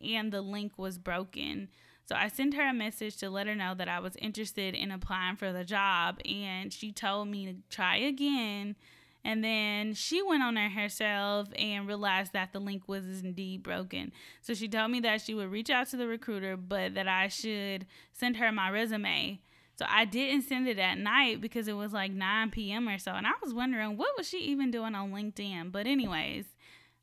and 0.01 0.33
the 0.33 0.41
link 0.41 0.77
was 0.77 0.97
broken. 0.97 1.69
So 2.09 2.15
I 2.15 2.27
sent 2.27 2.55
her 2.55 2.67
a 2.67 2.73
message 2.73 3.17
to 3.17 3.29
let 3.29 3.45
her 3.45 3.53
know 3.53 3.75
that 3.75 3.87
I 3.87 3.99
was 3.99 4.15
interested 4.15 4.73
in 4.73 4.89
applying 4.89 5.35
for 5.35 5.53
the 5.53 5.63
job 5.63 6.19
and 6.25 6.73
she 6.73 6.91
told 6.91 7.27
me 7.27 7.45
to 7.45 7.53
try 7.69 7.97
again. 7.97 8.75
And 9.23 9.43
then 9.43 9.93
she 9.93 10.23
went 10.23 10.41
on 10.41 10.55
there 10.55 10.71
herself 10.71 11.49
and 11.55 11.87
realized 11.87 12.33
that 12.33 12.51
the 12.51 12.57
link 12.59 12.87
was 12.87 13.21
indeed 13.21 13.61
broken. 13.61 14.11
So 14.41 14.55
she 14.55 14.67
told 14.67 14.89
me 14.89 14.99
that 15.01 15.21
she 15.21 15.35
would 15.35 15.51
reach 15.51 15.69
out 15.69 15.87
to 15.89 15.97
the 15.97 16.07
recruiter, 16.07 16.57
but 16.57 16.95
that 16.95 17.07
I 17.07 17.27
should 17.27 17.85
send 18.11 18.37
her 18.37 18.51
my 18.51 18.71
resume. 18.71 19.39
So 19.75 19.85
I 19.87 20.05
didn't 20.05 20.47
send 20.47 20.67
it 20.67 20.79
at 20.79 20.97
night 20.97 21.41
because 21.41 21.67
it 21.67 21.73
was 21.73 21.93
like 21.93 22.11
9 22.11 22.49
p.m. 22.49 22.89
or 22.89 22.97
so. 22.97 23.11
And 23.11 23.27
I 23.27 23.33
was 23.39 23.53
wondering 23.53 23.97
what 23.97 24.17
was 24.17 24.27
she 24.27 24.39
even 24.39 24.71
doing 24.71 24.95
on 24.95 25.11
LinkedIn. 25.11 25.71
But 25.71 25.85
anyways, 25.85 26.45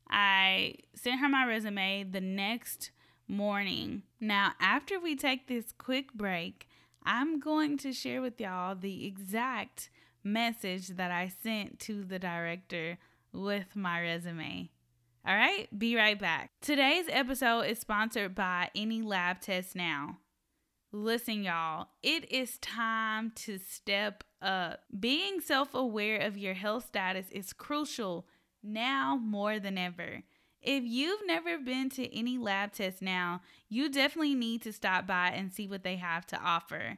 I 0.09 0.75
sent 0.95 1.21
her 1.21 1.29
my 1.29 1.45
resume 1.45 2.03
the 2.03 2.19
next 2.19 2.91
morning. 3.27 4.03
Now, 4.19 4.53
after 4.59 4.99
we 4.99 5.15
take 5.15 5.47
this 5.47 5.73
quick 5.77 6.13
break, 6.13 6.67
I'm 7.03 7.39
going 7.39 7.77
to 7.79 7.93
share 7.93 8.21
with 8.21 8.39
y'all 8.39 8.75
the 8.75 9.05
exact 9.05 9.89
message 10.23 10.89
that 10.89 11.11
I 11.11 11.31
sent 11.43 11.79
to 11.81 12.03
the 12.03 12.19
director 12.19 12.97
with 13.33 13.75
my 13.75 14.01
resume. 14.01 14.69
All 15.25 15.35
right, 15.35 15.67
be 15.77 15.95
right 15.95 16.17
back. 16.17 16.51
Today's 16.61 17.05
episode 17.09 17.61
is 17.61 17.79
sponsored 17.79 18.33
by 18.33 18.69
Any 18.75 19.01
Lab 19.01 19.41
Test 19.41 19.75
Now. 19.75 20.19
Listen, 20.93 21.43
y'all, 21.43 21.87
it 22.01 22.31
is 22.31 22.57
time 22.59 23.31
to 23.35 23.57
step 23.57 24.23
up. 24.41 24.81
Being 24.97 25.41
self 25.41 25.73
aware 25.73 26.17
of 26.17 26.37
your 26.37 26.53
health 26.53 26.85
status 26.87 27.27
is 27.29 27.51
crucial 27.51 28.25
now 28.63 29.19
more 29.21 29.59
than 29.59 29.77
ever. 29.77 30.23
If 30.61 30.83
you've 30.83 31.25
never 31.25 31.57
been 31.57 31.89
to 31.91 32.13
any 32.13 32.37
lab 32.37 32.73
test 32.73 33.01
now, 33.01 33.41
you 33.69 33.89
definitely 33.89 34.35
need 34.35 34.61
to 34.63 34.73
stop 34.73 35.07
by 35.07 35.29
and 35.29 35.53
see 35.53 35.67
what 35.67 35.83
they 35.83 35.97
have 35.97 36.25
to 36.27 36.39
offer. 36.39 36.97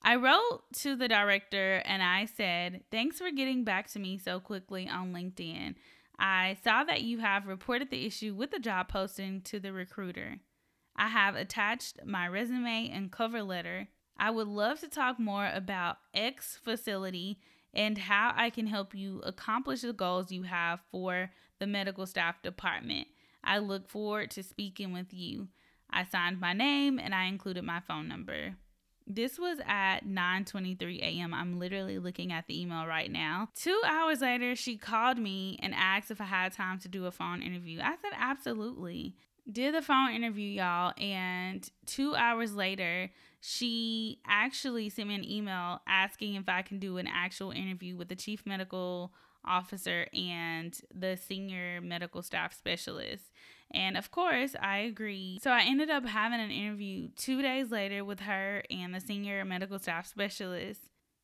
I 0.03 0.17
wrote 0.17 0.63
to 0.79 0.97
the 0.97 1.09
director 1.09 1.83
and 1.85 2.03
I 2.03 2.27
said, 2.27 2.83
Thanks 2.91 3.19
for 3.19 3.31
getting 3.31 3.65
back 3.65 3.91
to 3.93 3.99
me 3.99 4.19
so 4.19 4.39
quickly 4.39 4.89
on 4.89 5.13
LinkedIn. 5.13 5.75
I 6.19 6.57
saw 6.65 6.85
that 6.85 7.03
you 7.03 7.19
have 7.19 7.47
reported 7.47 7.91
the 7.91 8.07
issue 8.07 8.35
with 8.35 8.51
the 8.51 8.59
job 8.59 8.89
posting 8.89 9.43
to 9.43 9.61
the 9.61 9.73
recruiter. 9.73 10.39
I 10.97 11.09
have 11.09 11.37
attached 11.37 12.01
my 12.05 12.27
resume 12.27 12.91
and 12.93 13.13
cover 13.13 13.43
letter. 13.43 13.89
I 14.19 14.31
would 14.31 14.49
love 14.49 14.81
to 14.81 14.89
talk 14.89 15.19
more 15.19 15.51
about 15.53 15.99
X 16.15 16.59
facility 16.63 17.39
and 17.75 17.99
how 17.99 18.33
I 18.35 18.51
can 18.51 18.67
help 18.67 18.95
you 18.95 19.21
accomplish 19.21 19.83
the 19.83 19.93
goals 19.93 20.33
you 20.33 20.45
have 20.45 20.81
for 20.91 21.31
the 21.59 21.67
medical 21.67 22.07
staff 22.07 22.41
department. 22.43 23.09
I 23.45 23.59
look 23.59 23.89
forward 23.89 24.31
to 24.33 24.43
speaking 24.43 24.93
with 24.93 25.13
you. 25.13 25.49
I 25.91 26.05
signed 26.05 26.41
my 26.41 26.53
name 26.53 26.99
and 26.99 27.15
I 27.15 27.25
included 27.25 27.65
my 27.65 27.81
phone 27.81 28.09
number. 28.09 28.57
This 29.07 29.39
was 29.39 29.59
at 29.65 30.01
9:23 30.05 31.01
a.m. 31.01 31.33
I'm 31.33 31.61
literally 31.61 32.01
looking 32.01 32.33
at 32.33 32.49
the 32.49 32.61
email 32.61 32.87
right 32.87 33.11
now. 33.11 33.51
2 33.55 33.83
hours 33.87 34.21
later, 34.21 34.57
she 34.57 34.77
called 34.77 35.17
me 35.17 35.59
and 35.63 35.73
asked 35.77 36.11
if 36.11 36.21
I 36.21 36.25
had 36.25 36.53
time 36.53 36.81
to 36.81 36.89
do 36.89 37.07
a 37.07 37.13
phone 37.13 37.41
interview. 37.41 37.81
I 37.81 37.95
said 38.03 38.13
absolutely. 38.17 39.15
Did 39.51 39.75
the 39.75 39.83
phone 39.83 40.11
interview, 40.11 40.49
y'all, 40.49 40.93
and 40.99 41.69
2 41.87 42.17
hours 42.17 42.55
later, 42.55 43.11
she 43.41 44.21
actually 44.27 44.89
sent 44.89 45.09
me 45.09 45.15
an 45.15 45.25
email 45.25 45.81
asking 45.87 46.35
if 46.35 46.49
I 46.49 46.63
can 46.63 46.81
do 46.81 46.97
an 46.99 47.07
actual 47.07 47.53
interview 47.53 47.97
with 47.97 48.09
the 48.09 48.17
chief 48.17 48.45
medical 48.45 49.13
officer 49.45 50.09
and 50.13 50.77
the 50.93 51.17
senior 51.17 51.81
medical 51.81 52.23
staff 52.23 52.53
specialist. 52.53 53.31
And 53.71 53.97
of 53.97 54.11
course, 54.11 54.57
I 54.61 54.79
agreed. 54.79 55.43
So 55.43 55.53
I 55.53 55.63
ended 55.63 55.91
up 55.91 56.05
having 56.07 56.41
an 56.41 56.51
interview 56.51 57.09
two 57.15 57.41
days 57.41 57.71
later 57.71 58.05
with 58.05 58.21
her 58.21 58.65
and 58.69 58.93
the 58.93 59.01
senior 59.01 59.45
medical 59.45 59.79
staff 59.79 60.09
specialist. 60.09 60.81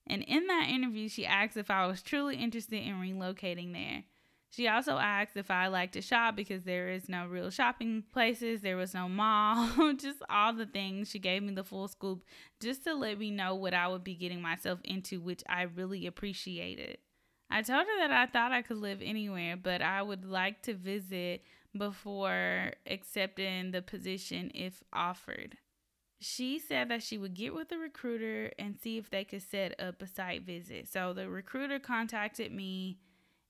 And 0.07 0.23
in 0.23 0.47
that 0.47 0.69
interview, 0.69 1.09
she 1.09 1.27
asked 1.27 1.57
if 1.57 1.71
I 1.71 1.87
was 1.87 2.03
truly 2.03 2.37
interested 2.37 2.83
in 2.83 2.95
relocating 3.01 3.73
there. 3.73 4.05
She 4.55 4.69
also 4.69 4.99
asked 4.99 5.37
if 5.37 5.51
I 5.51 5.69
like 5.69 5.93
to 5.93 6.03
shop 6.03 6.37
because 6.37 6.65
there 6.65 6.91
is 6.91 7.09
no 7.09 7.27
real 7.27 7.49
shopping 7.49 8.05
places, 8.13 8.61
there 8.61 8.77
was 8.77 8.93
no 8.93 9.09
mall, 9.09 9.95
just 9.97 10.19
all 10.29 10.53
the 10.53 10.67
things. 10.67 11.09
She 11.09 11.19
gave 11.19 11.43
me 11.43 11.55
the 11.55 11.65
full 11.65 11.89
scoop 11.89 12.23
just 12.61 12.85
to 12.85 12.95
let 12.95 13.19
me 13.19 13.31
know 13.31 13.55
what 13.55 13.73
I 13.73 13.89
would 13.89 14.05
be 14.05 14.15
getting 14.15 14.43
myself 14.43 14.79
into, 14.85 15.23
which 15.23 15.43
I 15.49 15.63
really 15.63 16.07
appreciated. 16.07 16.99
I 17.49 17.63
told 17.63 17.87
her 17.87 17.99
that 18.01 18.13
I 18.13 18.27
thought 18.27 18.53
I 18.53 18.61
could 18.61 18.77
live 18.77 19.01
anywhere, 19.03 19.57
but 19.57 19.81
I 19.81 20.03
would 20.03 20.27
like 20.27 20.61
to 20.65 20.75
visit 20.75 21.45
before 21.75 22.73
accepting 22.87 23.71
the 23.71 23.81
position 23.81 24.51
if 24.55 24.83
offered. 24.93 25.57
She 26.21 26.59
said 26.59 26.91
that 26.91 27.03
she 27.03 27.17
would 27.17 27.33
get 27.33 27.55
with 27.55 27.71
the 27.71 27.79
recruiter 27.79 28.53
and 28.59 28.79
see 28.79 28.99
if 28.99 29.09
they 29.09 29.25
could 29.25 29.43
set 29.43 29.81
up 29.81 30.03
a 30.03 30.07
site 30.07 30.43
visit. 30.43 30.89
So 30.89 31.15
the 31.15 31.31
recruiter 31.31 31.79
contacted 31.79 32.53
me 32.53 32.99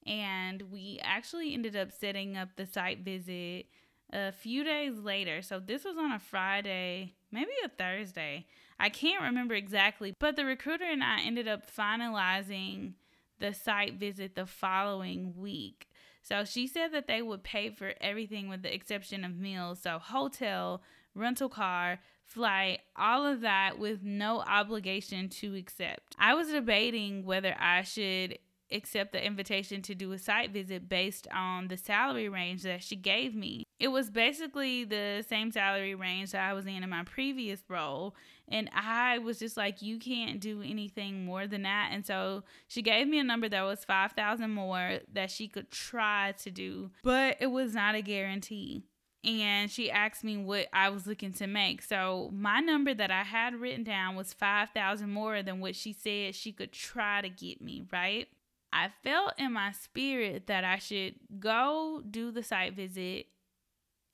and 0.07 0.63
we 0.71 1.01
actually 1.03 1.55
ended 1.55 1.77
up 1.77 1.93
setting 1.93 2.37
up 2.37 2.51
the 2.57 2.67
site 2.67 3.01
visit 3.01 3.67
a 4.13 4.33
few 4.33 4.65
days 4.65 4.99
later. 4.99 5.43
So 5.43 5.61
this 5.61 5.85
was 5.85 5.97
on 5.97 6.13
a 6.13 6.19
Friday, 6.19 7.15
maybe 7.31 7.51
a 7.65 7.69
Thursday. 7.69 8.47
I 8.79 8.89
can't 8.89 9.23
remember 9.23 9.55
exactly, 9.55 10.15
but 10.19 10.37
the 10.37 10.45
recruiter 10.45 10.85
and 10.85 11.03
I 11.03 11.23
ended 11.23 11.49
up 11.49 11.71
finalizing 11.71 12.95
the 13.39 13.55
site 13.55 13.95
visit 13.95 14.35
the 14.35 14.47
following 14.47 15.35
week. 15.37 15.89
So 16.23 16.45
she 16.45 16.67
said 16.67 16.93
that 16.93 17.09
they 17.09 17.21
would 17.21 17.43
pay 17.43 17.71
for 17.71 17.95
everything 18.01 18.49
with 18.49 18.63
the 18.63 18.73
exception 18.73 19.25
of 19.25 19.37
meals. 19.37 19.81
So, 19.83 19.99
hotel, 19.99 20.83
rental 21.15 21.49
car, 21.49 21.99
flight, 22.25 22.81
all 22.97 23.27
of 23.27 23.41
that 23.41 23.79
with 23.79 24.03
no 24.03 24.41
obligation 24.41 25.29
to 25.29 25.57
accept. 25.57 26.15
I 26.19 26.35
was 26.35 26.49
debating 26.49 27.25
whether 27.25 27.57
I 27.59 27.83
should 27.83 28.39
accept 28.73 29.13
the 29.13 29.25
invitation 29.25 29.83
to 29.83 29.95
do 29.95 30.13
a 30.13 30.19
site 30.19 30.51
visit 30.51 30.89
based 30.89 31.27
on 31.33 31.69
the 31.69 31.77
salary 31.77 32.29
range 32.29 32.63
that 32.63 32.83
she 32.83 32.97
gave 32.97 33.35
me. 33.35 33.65
It 33.79 33.89
was 33.89 34.11
basically 34.11 34.85
the 34.85 35.25
same 35.29 35.51
salary 35.51 35.95
range 35.95 36.33
that 36.33 36.49
I 36.49 36.53
was 36.53 36.67
in 36.67 36.83
in 36.83 36.91
my 36.91 37.05
previous 37.05 37.63
role. 37.69 38.15
And 38.49 38.71
I 38.75 39.19
was 39.19 39.39
just 39.39 39.57
like, 39.57 39.83
you 39.83 39.99
can't 39.99 40.41
do 40.41 40.63
anything 40.63 41.25
more 41.25 41.47
than 41.47 41.63
that. 41.63 41.91
And 41.93 42.05
so 42.05 42.45
she 42.69 42.83
gave 42.83 43.09
me 43.09 43.19
a 43.19 43.25
number 43.25 43.49
that 43.49 43.63
was 43.63 43.85
5,000 43.85 44.51
more 44.51 44.99
that 45.13 45.31
she 45.31 45.49
could 45.49 45.71
try 45.71 46.35
to 46.43 46.51
do, 46.51 46.91
but 47.03 47.37
it 47.41 47.47
was 47.47 47.75
not 47.75 47.95
a 47.95 48.03
guarantee 48.03 48.85
and 49.25 49.71
she 49.71 49.91
asked 49.91 50.25
me 50.25 50.37
what 50.37 50.67
I 50.73 50.89
was 50.89 51.07
looking 51.07 51.33
to 51.35 51.47
make. 51.47 51.83
So 51.83 52.31
my 52.33 52.61
number 52.61 52.93
that 52.95 53.11
I 53.11 53.23
had 53.23 53.55
written 53.55 53.85
down 53.85 54.17
was 54.17 54.33
5,000 54.33 55.11
more 55.11 55.43
than 55.43 55.61
what 55.61 55.77
she 55.77 55.93
said 55.93 56.35
she 56.35 56.53
could 56.53 56.73
try 56.73 57.21
to 57.21 57.29
get 57.29 57.61
me, 57.61 57.85
right? 57.93 58.29
I 58.73 58.91
felt 59.03 59.35
in 59.39 59.53
my 59.53 59.73
spirit 59.73 60.47
that 60.47 60.65
I 60.65 60.79
should 60.79 61.15
go 61.39 62.03
do 62.09 62.31
the 62.31 62.43
site 62.43 62.75
visit 62.75 63.27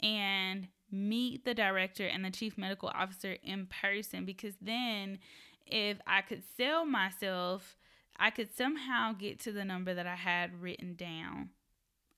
and 0.02 0.68
meet 0.90 1.44
the 1.44 1.54
director 1.54 2.06
and 2.06 2.24
the 2.24 2.30
chief 2.30 2.58
medical 2.58 2.88
officer 2.88 3.36
in 3.42 3.66
person 3.66 4.24
because 4.24 4.54
then 4.60 5.18
if 5.66 5.98
I 6.06 6.22
could 6.22 6.42
sell 6.56 6.84
myself, 6.84 7.76
I 8.16 8.30
could 8.30 8.54
somehow 8.56 9.12
get 9.12 9.38
to 9.40 9.52
the 9.52 9.64
number 9.64 9.94
that 9.94 10.06
I 10.06 10.16
had 10.16 10.60
written 10.60 10.94
down. 10.94 11.50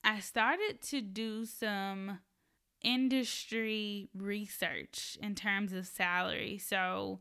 I 0.03 0.19
started 0.19 0.81
to 0.83 1.01
do 1.01 1.45
some 1.45 2.19
industry 2.83 4.09
research 4.15 5.17
in 5.21 5.35
terms 5.35 5.73
of 5.73 5.85
salary. 5.85 6.57
So, 6.57 7.19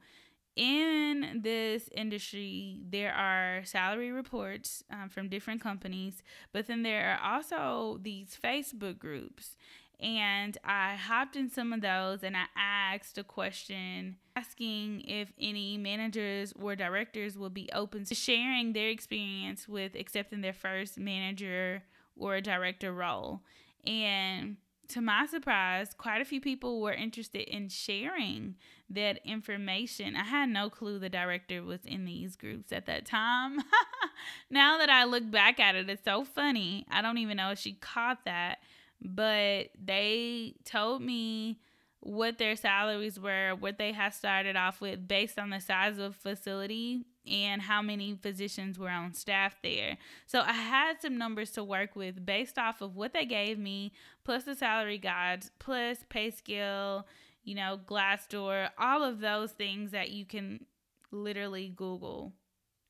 in 0.61 1.41
this 1.43 1.89
industry, 1.97 2.77
there 2.87 3.15
are 3.15 3.65
salary 3.65 4.13
reports 4.13 4.85
um, 4.91 5.09
from 5.09 5.31
different 5.31 5.63
companies, 5.63 6.23
but 6.53 6.67
then 6.67 6.83
there 6.83 7.19
are 7.19 7.35
also 7.35 7.99
these 8.03 8.37
Facebook 8.45 8.99
groups. 8.99 9.57
And 9.99 10.59
I 10.63 10.97
hopped 10.97 11.35
in 11.35 11.49
some 11.49 11.73
of 11.73 11.81
those 11.81 12.23
and 12.23 12.37
I 12.37 12.45
asked 12.57 13.17
a 13.17 13.25
question 13.25 14.17
asking 14.37 15.03
if 15.09 15.33
any 15.41 15.79
managers 15.79 16.53
or 16.61 16.77
directors 16.77 17.39
would 17.39 17.55
be 17.55 17.71
open 17.73 18.05
to 18.05 18.15
sharing 18.15 18.75
their 18.75 18.91
experience 18.91 19.67
with 19.67 19.95
accepting 19.95 20.43
their 20.43 20.53
first 20.53 20.99
manager 20.99 21.85
or 22.19 22.43
director 22.43 22.93
role. 22.93 23.41
And 23.87 24.59
to 24.91 25.01
my 25.01 25.27
surprise, 25.27 25.95
quite 25.97 26.21
a 26.21 26.25
few 26.25 26.41
people 26.41 26.81
were 26.81 26.93
interested 26.93 27.43
in 27.43 27.69
sharing 27.69 28.57
that 28.89 29.21
information. 29.25 30.17
I 30.17 30.25
had 30.25 30.49
no 30.49 30.69
clue 30.69 30.99
the 30.99 31.09
director 31.09 31.63
was 31.63 31.81
in 31.85 32.05
these 32.05 32.37
groups 32.37 32.73
at 32.73 32.87
that 32.87 33.07
time. 33.07 33.59
now 34.51 34.79
that 34.79 34.91
I 34.91 35.05
look 35.05 35.31
back 35.31 35.61
at 35.61 35.77
it, 35.77 35.89
it's 35.89 36.05
so 36.05 36.25
funny. 36.25 36.87
I 36.91 37.03
don't 37.03 37.19
even 37.19 37.37
know 37.37 37.51
if 37.51 37.59
she 37.59 37.75
caught 37.75 38.25
that, 38.25 38.59
but 39.01 39.69
they 39.83 40.55
told 40.65 41.03
me 41.03 41.61
what 42.01 42.39
their 42.39 42.57
salaries 42.57 43.21
were, 43.21 43.55
what 43.55 43.79
they 43.79 43.93
had 43.93 44.15
started 44.15 44.57
off 44.57 44.81
with 44.81 45.07
based 45.07 45.39
on 45.39 45.51
the 45.51 45.61
size 45.61 45.99
of 45.99 46.17
facility 46.17 47.05
and 47.31 47.63
how 47.63 47.83
many 47.83 48.15
physicians 48.21 48.79
were 48.79 48.89
on 48.89 49.13
staff 49.13 49.57
there. 49.63 49.99
So 50.27 50.41
I 50.41 50.53
had 50.53 51.03
some 51.03 51.19
numbers 51.19 51.51
to 51.53 51.65
work 51.65 51.95
with 51.95 52.25
based 52.25 52.59
off 52.59 52.81
of 52.81 52.97
what 52.97 53.13
they 53.13 53.27
gave 53.27 53.59
me, 53.59 53.93
plus 54.31 54.45
the 54.45 54.55
salary 54.55 54.97
guides, 54.97 55.51
plus 55.59 56.05
pay 56.09 56.31
scale, 56.31 57.05
you 57.43 57.53
know, 57.53 57.81
Glassdoor, 57.85 58.69
all 58.79 59.03
of 59.03 59.19
those 59.19 59.51
things 59.51 59.91
that 59.91 60.11
you 60.11 60.25
can 60.25 60.67
literally 61.11 61.73
Google. 61.75 62.33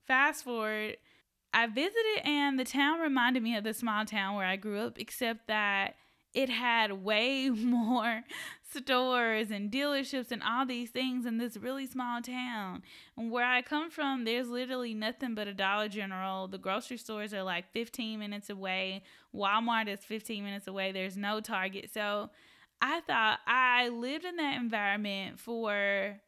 Fast 0.06 0.44
forward, 0.44 0.98
I 1.54 1.66
visited 1.66 2.26
and 2.26 2.58
the 2.58 2.64
town 2.64 3.00
reminded 3.00 3.42
me 3.42 3.56
of 3.56 3.64
the 3.64 3.72
small 3.72 4.04
town 4.04 4.36
where 4.36 4.44
I 4.44 4.56
grew 4.56 4.80
up, 4.80 4.98
except 4.98 5.46
that 5.46 5.94
it 6.34 6.50
had 6.50 6.92
way 7.02 7.48
more 7.48 8.22
stores 8.72 9.50
and 9.50 9.70
dealerships 9.70 10.30
and 10.30 10.42
all 10.42 10.64
these 10.64 10.90
things 10.90 11.26
in 11.26 11.38
this 11.38 11.56
really 11.56 11.86
small 11.86 12.20
town. 12.20 12.82
And 13.16 13.30
where 13.30 13.44
I 13.44 13.62
come 13.62 13.90
from, 13.90 14.24
there's 14.24 14.48
literally 14.48 14.94
nothing 14.94 15.34
but 15.34 15.48
a 15.48 15.54
Dollar 15.54 15.88
General. 15.88 16.48
The 16.48 16.58
grocery 16.58 16.96
stores 16.96 17.34
are 17.34 17.42
like 17.42 17.72
15 17.72 18.18
minutes 18.18 18.50
away. 18.50 19.02
Walmart 19.34 19.88
is 19.88 20.00
15 20.00 20.44
minutes 20.44 20.66
away. 20.66 20.92
There's 20.92 21.16
no 21.16 21.40
Target. 21.40 21.90
So 21.92 22.30
I 22.80 23.00
thought 23.00 23.40
I 23.46 23.88
lived 23.88 24.24
in 24.24 24.36
that 24.36 24.56
environment 24.56 25.38
for 25.38 26.20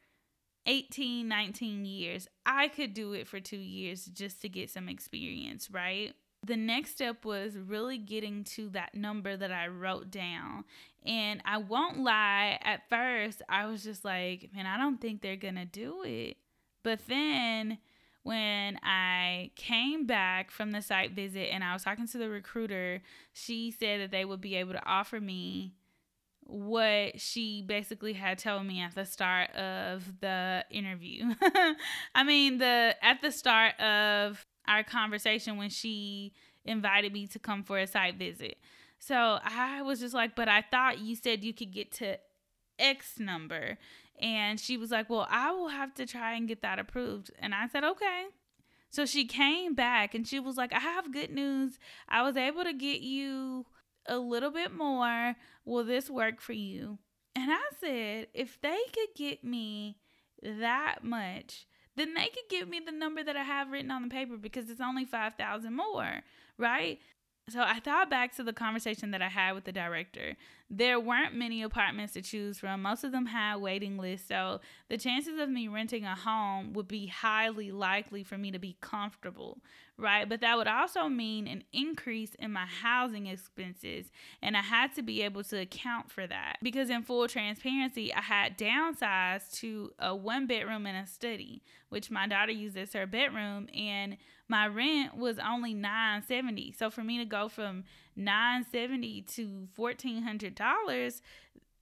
18, 0.66 1.26
19 1.26 1.84
years. 1.84 2.28
I 2.44 2.68
could 2.68 2.94
do 2.94 3.12
it 3.14 3.26
for 3.26 3.40
two 3.40 3.56
years 3.56 4.06
just 4.06 4.42
to 4.42 4.48
get 4.48 4.70
some 4.70 4.88
experience, 4.88 5.70
right? 5.70 6.14
the 6.44 6.56
next 6.56 6.90
step 6.90 7.24
was 7.24 7.56
really 7.56 7.98
getting 7.98 8.42
to 8.42 8.68
that 8.70 8.94
number 8.94 9.36
that 9.36 9.52
I 9.52 9.68
wrote 9.68 10.10
down. 10.10 10.64
And 11.04 11.42
I 11.44 11.58
won't 11.58 11.98
lie, 11.98 12.58
at 12.62 12.88
first 12.88 13.42
I 13.48 13.66
was 13.66 13.82
just 13.82 14.04
like, 14.04 14.50
man, 14.54 14.66
I 14.66 14.76
don't 14.76 15.00
think 15.00 15.20
they're 15.20 15.36
going 15.36 15.56
to 15.56 15.64
do 15.64 16.02
it. 16.04 16.36
But 16.82 17.00
then 17.08 17.78
when 18.22 18.78
I 18.82 19.50
came 19.56 20.06
back 20.06 20.50
from 20.50 20.70
the 20.70 20.80
site 20.80 21.12
visit 21.12 21.48
and 21.52 21.64
I 21.64 21.72
was 21.72 21.82
talking 21.82 22.06
to 22.06 22.18
the 22.18 22.28
recruiter, 22.28 23.02
she 23.32 23.72
said 23.72 24.00
that 24.00 24.10
they 24.12 24.24
would 24.24 24.40
be 24.40 24.54
able 24.56 24.72
to 24.74 24.86
offer 24.86 25.20
me 25.20 25.74
what 26.44 27.20
she 27.20 27.62
basically 27.62 28.12
had 28.12 28.38
told 28.38 28.66
me 28.66 28.80
at 28.80 28.94
the 28.94 29.04
start 29.04 29.50
of 29.52 30.20
the 30.20 30.64
interview. 30.70 31.34
I 32.14 32.24
mean, 32.24 32.58
the 32.58 32.94
at 33.00 33.22
the 33.22 33.32
start 33.32 33.78
of 33.80 34.44
our 34.68 34.84
conversation 34.84 35.56
when 35.56 35.70
she 35.70 36.32
invited 36.64 37.12
me 37.12 37.26
to 37.28 37.38
come 37.38 37.62
for 37.64 37.78
a 37.78 37.86
site 37.86 38.16
visit. 38.16 38.56
So 39.04 39.40
I 39.42 39.82
was 39.82 39.98
just 39.98 40.14
like, 40.14 40.36
but 40.36 40.48
I 40.48 40.62
thought 40.62 41.00
you 41.00 41.16
said 41.16 41.42
you 41.42 41.52
could 41.52 41.72
get 41.72 41.90
to 41.94 42.18
X 42.78 43.18
number. 43.18 43.76
And 44.20 44.60
she 44.60 44.76
was 44.76 44.92
like, 44.92 45.10
well, 45.10 45.26
I 45.28 45.50
will 45.50 45.70
have 45.70 45.92
to 45.94 46.06
try 46.06 46.34
and 46.34 46.46
get 46.46 46.62
that 46.62 46.78
approved. 46.78 47.32
And 47.40 47.52
I 47.52 47.66
said, 47.66 47.82
okay. 47.82 48.26
So 48.90 49.04
she 49.04 49.24
came 49.24 49.74
back 49.74 50.14
and 50.14 50.24
she 50.24 50.38
was 50.38 50.56
like, 50.56 50.72
I 50.72 50.78
have 50.78 51.12
good 51.12 51.32
news. 51.32 51.80
I 52.08 52.22
was 52.22 52.36
able 52.36 52.62
to 52.62 52.72
get 52.72 53.00
you 53.00 53.66
a 54.06 54.18
little 54.18 54.52
bit 54.52 54.72
more. 54.72 55.34
Will 55.64 55.82
this 55.82 56.08
work 56.08 56.40
for 56.40 56.52
you? 56.52 56.98
And 57.34 57.50
I 57.50 57.62
said, 57.80 58.28
if 58.34 58.60
they 58.60 58.78
could 58.92 59.16
get 59.16 59.42
me 59.42 59.96
that 60.44 60.98
much, 61.02 61.66
then 61.96 62.14
they 62.14 62.26
could 62.26 62.48
give 62.48 62.68
me 62.68 62.78
the 62.78 62.92
number 62.92 63.24
that 63.24 63.36
I 63.36 63.42
have 63.42 63.72
written 63.72 63.90
on 63.90 64.02
the 64.02 64.08
paper 64.08 64.36
because 64.36 64.70
it's 64.70 64.80
only 64.80 65.06
5,000 65.06 65.74
more, 65.74 66.20
right? 66.56 67.00
So 67.48 67.60
I 67.60 67.80
thought 67.80 68.08
back 68.08 68.36
to 68.36 68.44
the 68.44 68.52
conversation 68.52 69.10
that 69.10 69.20
I 69.20 69.28
had 69.28 69.54
with 69.54 69.64
the 69.64 69.72
director. 69.72 70.36
There 70.70 71.00
weren't 71.00 71.34
many 71.34 71.62
apartments 71.62 72.12
to 72.14 72.22
choose 72.22 72.58
from. 72.58 72.82
Most 72.82 73.02
of 73.02 73.10
them 73.10 73.26
had 73.26 73.56
waiting 73.56 73.98
lists. 73.98 74.28
So 74.28 74.60
the 74.88 74.96
chances 74.96 75.40
of 75.40 75.50
me 75.50 75.66
renting 75.66 76.04
a 76.04 76.14
home 76.14 76.72
would 76.72 76.86
be 76.86 77.08
highly 77.08 77.72
likely 77.72 78.22
for 78.22 78.38
me 78.38 78.52
to 78.52 78.60
be 78.60 78.76
comfortable, 78.80 79.58
right? 79.98 80.26
But 80.26 80.40
that 80.40 80.56
would 80.56 80.68
also 80.68 81.08
mean 81.08 81.48
an 81.48 81.64
increase 81.72 82.34
in 82.36 82.52
my 82.52 82.64
housing 82.64 83.26
expenses. 83.26 84.12
And 84.40 84.56
I 84.56 84.62
had 84.62 84.94
to 84.94 85.02
be 85.02 85.22
able 85.22 85.42
to 85.44 85.60
account 85.60 86.12
for 86.12 86.26
that. 86.28 86.58
Because 86.62 86.90
in 86.90 87.02
full 87.02 87.26
transparency, 87.26 88.14
I 88.14 88.22
had 88.22 88.56
downsized 88.56 89.54
to 89.58 89.90
a 89.98 90.14
one 90.14 90.46
bedroom 90.46 90.86
and 90.86 90.96
a 90.96 91.10
study, 91.10 91.64
which 91.88 92.08
my 92.08 92.28
daughter 92.28 92.52
uses 92.52 92.76
as 92.76 92.92
her 92.92 93.06
bedroom. 93.06 93.68
And 93.76 94.16
my 94.52 94.68
rent 94.68 95.16
was 95.16 95.38
only 95.38 95.72
970 95.72 96.74
so 96.78 96.90
for 96.90 97.02
me 97.02 97.16
to 97.16 97.24
go 97.24 97.48
from 97.48 97.84
970 98.14 99.22
to 99.22 99.66
$1400 99.76 101.20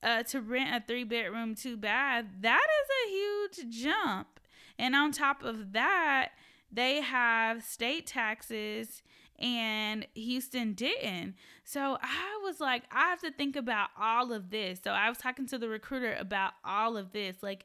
uh, 0.02 0.22
to 0.22 0.40
rent 0.40 0.82
a 0.82 0.86
three 0.86 1.02
bedroom 1.02 1.56
two 1.56 1.76
bath 1.76 2.24
that 2.40 2.66
is 2.80 2.88
a 3.04 3.10
huge 3.10 3.82
jump 3.82 4.38
and 4.78 4.94
on 4.94 5.10
top 5.10 5.42
of 5.42 5.72
that 5.72 6.30
they 6.70 7.00
have 7.00 7.64
state 7.64 8.06
taxes 8.06 9.02
and 9.40 10.06
Houston 10.14 10.74
didn't. 10.74 11.34
So 11.64 11.96
I 12.00 12.40
was 12.44 12.60
like, 12.60 12.84
I 12.92 13.08
have 13.08 13.20
to 13.22 13.32
think 13.32 13.56
about 13.56 13.88
all 13.98 14.32
of 14.32 14.50
this. 14.50 14.80
So 14.84 14.90
I 14.90 15.08
was 15.08 15.18
talking 15.18 15.46
to 15.48 15.58
the 15.58 15.68
recruiter 15.68 16.14
about 16.18 16.52
all 16.62 16.96
of 16.96 17.12
this. 17.12 17.36
Like, 17.42 17.64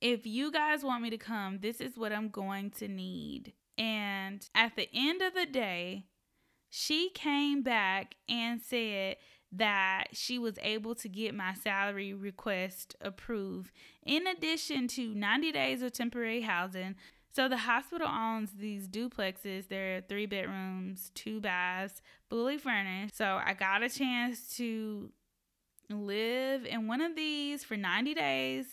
if 0.00 0.24
you 0.24 0.52
guys 0.52 0.84
want 0.84 1.02
me 1.02 1.10
to 1.10 1.18
come, 1.18 1.58
this 1.60 1.80
is 1.80 1.98
what 1.98 2.12
I'm 2.12 2.28
going 2.28 2.70
to 2.72 2.86
need. 2.86 3.52
And 3.78 4.48
at 4.54 4.76
the 4.76 4.88
end 4.94 5.22
of 5.22 5.34
the 5.34 5.46
day, 5.46 6.06
she 6.70 7.10
came 7.10 7.62
back 7.62 8.16
and 8.28 8.60
said 8.60 9.16
that 9.52 10.08
she 10.12 10.38
was 10.38 10.58
able 10.62 10.94
to 10.94 11.08
get 11.08 11.34
my 11.34 11.54
salary 11.54 12.12
request 12.12 12.96
approved 13.00 13.72
in 14.04 14.26
addition 14.26 14.88
to 14.88 15.14
90 15.14 15.52
days 15.52 15.82
of 15.82 15.92
temporary 15.92 16.42
housing. 16.42 16.96
So 17.34 17.48
the 17.48 17.58
hospital 17.58 18.08
owns 18.08 18.52
these 18.52 18.88
duplexes. 18.88 19.68
They're 19.68 20.02
three 20.08 20.26
bedrooms, 20.26 21.10
two 21.14 21.40
baths, 21.40 22.00
fully 22.28 22.58
furnished. 22.58 23.16
So 23.16 23.40
I 23.44 23.54
got 23.54 23.82
a 23.82 23.90
chance 23.90 24.56
to 24.56 25.10
live 25.90 26.64
in 26.64 26.88
one 26.88 27.00
of 27.00 27.14
these 27.14 27.62
for 27.62 27.76
90 27.76 28.14
days 28.14 28.66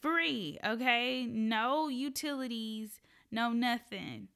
free, 0.00 0.58
okay? 0.64 1.26
No 1.26 1.88
utilities, 1.88 3.00
no 3.30 3.52
nothing 3.52 4.28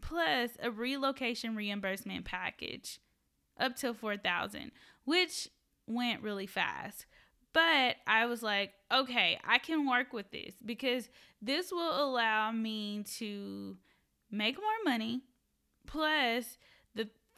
plus 0.00 0.50
a 0.62 0.70
relocation 0.70 1.54
reimbursement 1.56 2.24
package 2.24 2.98
up 3.58 3.76
to 3.76 3.92
4000 3.92 4.72
which 5.04 5.48
went 5.86 6.22
really 6.22 6.46
fast. 6.46 7.06
But 7.52 7.96
I 8.06 8.26
was 8.26 8.42
like, 8.42 8.72
okay, 8.92 9.40
I 9.44 9.58
can 9.58 9.88
work 9.88 10.12
with 10.12 10.30
this 10.30 10.54
because 10.64 11.08
this 11.42 11.72
will 11.72 12.08
allow 12.08 12.52
me 12.52 13.02
to 13.18 13.76
make 14.30 14.56
more 14.56 14.92
money. 14.92 15.22
Plus, 15.86 16.58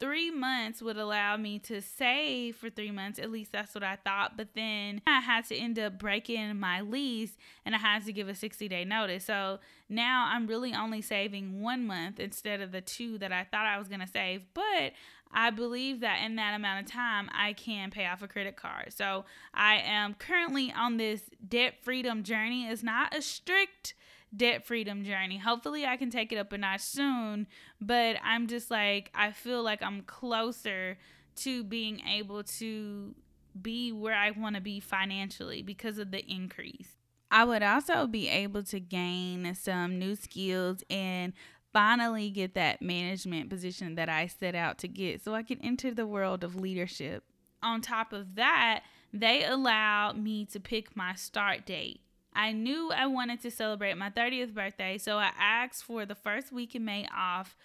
three 0.03 0.29
months 0.29 0.81
would 0.81 0.97
allow 0.97 1.37
me 1.37 1.57
to 1.57 1.81
save 1.81 2.57
for 2.57 2.69
three 2.69 2.91
months. 2.91 3.17
At 3.19 3.31
least 3.31 3.53
that's 3.53 3.73
what 3.73 3.85
I 3.85 3.95
thought. 3.95 4.35
But 4.35 4.49
then 4.53 5.01
I 5.07 5.21
had 5.21 5.45
to 5.45 5.55
end 5.55 5.79
up 5.79 5.97
breaking 5.97 6.59
my 6.59 6.81
lease 6.81 7.37
and 7.65 7.73
I 7.73 7.77
had 7.77 8.05
to 8.05 8.11
give 8.11 8.27
a 8.27 8.35
60 8.35 8.67
day 8.67 8.83
notice. 8.83 9.23
So 9.23 9.59
now 9.87 10.29
I'm 10.29 10.45
really 10.45 10.73
only 10.73 11.01
saving 11.01 11.61
one 11.61 11.87
month 11.87 12.19
instead 12.19 12.59
of 12.59 12.73
the 12.73 12.81
two 12.81 13.17
that 13.19 13.31
I 13.31 13.45
thought 13.45 13.65
I 13.65 13.79
was 13.79 13.87
going 13.87 14.01
to 14.01 14.07
save. 14.07 14.41
But 14.53 14.91
I 15.31 15.51
believe 15.51 16.01
that 16.01 16.21
in 16.25 16.35
that 16.35 16.53
amount 16.53 16.85
of 16.85 16.91
time, 16.91 17.29
I 17.33 17.53
can 17.53 17.89
pay 17.89 18.05
off 18.05 18.21
a 18.21 18.27
credit 18.27 18.57
card. 18.57 18.91
So 18.91 19.23
I 19.53 19.75
am 19.85 20.15
currently 20.15 20.73
on 20.77 20.97
this 20.97 21.21
debt 21.47 21.75
freedom 21.81 22.23
journey. 22.23 22.67
It's 22.67 22.83
not 22.83 23.15
a 23.15 23.21
strict 23.21 23.93
debt 24.35 24.65
freedom 24.65 25.03
journey. 25.03 25.37
Hopefully, 25.37 25.85
I 25.85 25.97
can 25.97 26.09
take 26.09 26.31
it 26.31 26.37
up 26.37 26.51
a 26.53 26.57
notch 26.57 26.81
soon, 26.81 27.47
but 27.79 28.17
I'm 28.23 28.47
just 28.47 28.71
like, 28.71 29.11
I 29.13 29.31
feel 29.31 29.63
like 29.63 29.81
I'm 29.81 30.01
closer 30.01 30.97
to 31.37 31.63
being 31.63 32.01
able 32.07 32.43
to 32.43 33.15
be 33.59 33.91
where 33.91 34.15
I 34.15 34.31
want 34.31 34.55
to 34.55 34.61
be 34.61 34.79
financially 34.79 35.61
because 35.61 35.97
of 35.97 36.11
the 36.11 36.25
increase. 36.25 36.97
I 37.29 37.45
would 37.45 37.63
also 37.63 38.05
be 38.05 38.29
able 38.29 38.63
to 38.63 38.79
gain 38.79 39.55
some 39.55 39.97
new 39.97 40.15
skills 40.15 40.83
and 40.89 41.33
finally 41.71 42.29
get 42.29 42.53
that 42.53 42.81
management 42.81 43.49
position 43.49 43.95
that 43.95 44.07
I 44.07 44.27
set 44.27 44.53
out 44.53 44.77
to 44.79 44.87
get 44.87 45.23
so 45.23 45.33
I 45.33 45.41
can 45.41 45.59
enter 45.61 45.93
the 45.93 46.05
world 46.05 46.43
of 46.43 46.55
leadership. 46.55 47.23
On 47.63 47.81
top 47.81 48.13
of 48.13 48.35
that, 48.35 48.83
they 49.11 49.43
allowed 49.43 50.17
me 50.17 50.45
to 50.45 50.59
pick 50.59 50.95
my 50.95 51.15
start 51.15 51.65
date. 51.65 52.01
I 52.35 52.51
knew 52.51 52.91
I 52.91 53.05
wanted 53.07 53.41
to 53.41 53.51
celebrate 53.51 53.97
my 53.97 54.09
30th 54.09 54.53
birthday, 54.53 54.97
so 54.97 55.17
I 55.17 55.31
asked 55.37 55.83
for 55.83 56.05
the 56.05 56.15
first 56.15 56.51
week 56.51 56.75
in 56.75 56.85
May 56.85 57.07
off 57.15 57.55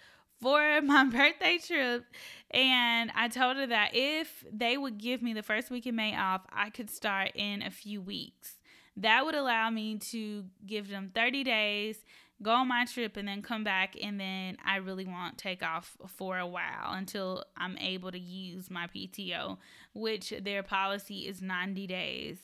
for 0.41 0.81
my 0.83 1.05
birthday 1.05 1.57
trip. 1.57 2.05
And 2.51 3.11
I 3.15 3.27
told 3.27 3.57
her 3.57 3.67
that 3.67 3.91
if 3.93 4.45
they 4.51 4.77
would 4.77 4.97
give 4.97 5.21
me 5.21 5.33
the 5.33 5.43
first 5.43 5.69
week 5.69 5.87
in 5.87 5.95
May 5.95 6.15
off, 6.15 6.41
I 6.51 6.69
could 6.69 6.89
start 6.89 7.31
in 7.35 7.61
a 7.61 7.71
few 7.71 8.01
weeks. 8.01 8.55
That 8.97 9.25
would 9.25 9.35
allow 9.35 9.69
me 9.69 9.97
to 10.11 10.45
give 10.65 10.89
them 10.89 11.11
30 11.13 11.43
days 11.43 12.03
go 12.41 12.51
on 12.51 12.67
my 12.67 12.85
trip 12.85 13.17
and 13.17 13.27
then 13.27 13.41
come 13.41 13.63
back 13.63 13.95
and 14.01 14.19
then 14.19 14.57
I 14.65 14.77
really 14.77 15.05
won't 15.05 15.37
take 15.37 15.61
off 15.61 15.97
for 16.07 16.37
a 16.37 16.47
while 16.47 16.91
until 16.93 17.43
I'm 17.57 17.77
able 17.77 18.11
to 18.11 18.19
use 18.19 18.69
my 18.69 18.87
PTO, 18.87 19.57
which 19.93 20.33
their 20.41 20.63
policy 20.63 21.27
is 21.27 21.41
90 21.41 21.87
days. 21.87 22.37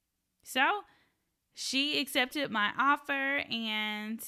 So 0.43 0.61
she 1.55 1.99
accepted 1.99 2.51
my 2.51 2.71
offer 2.77 3.41
and 3.49 4.23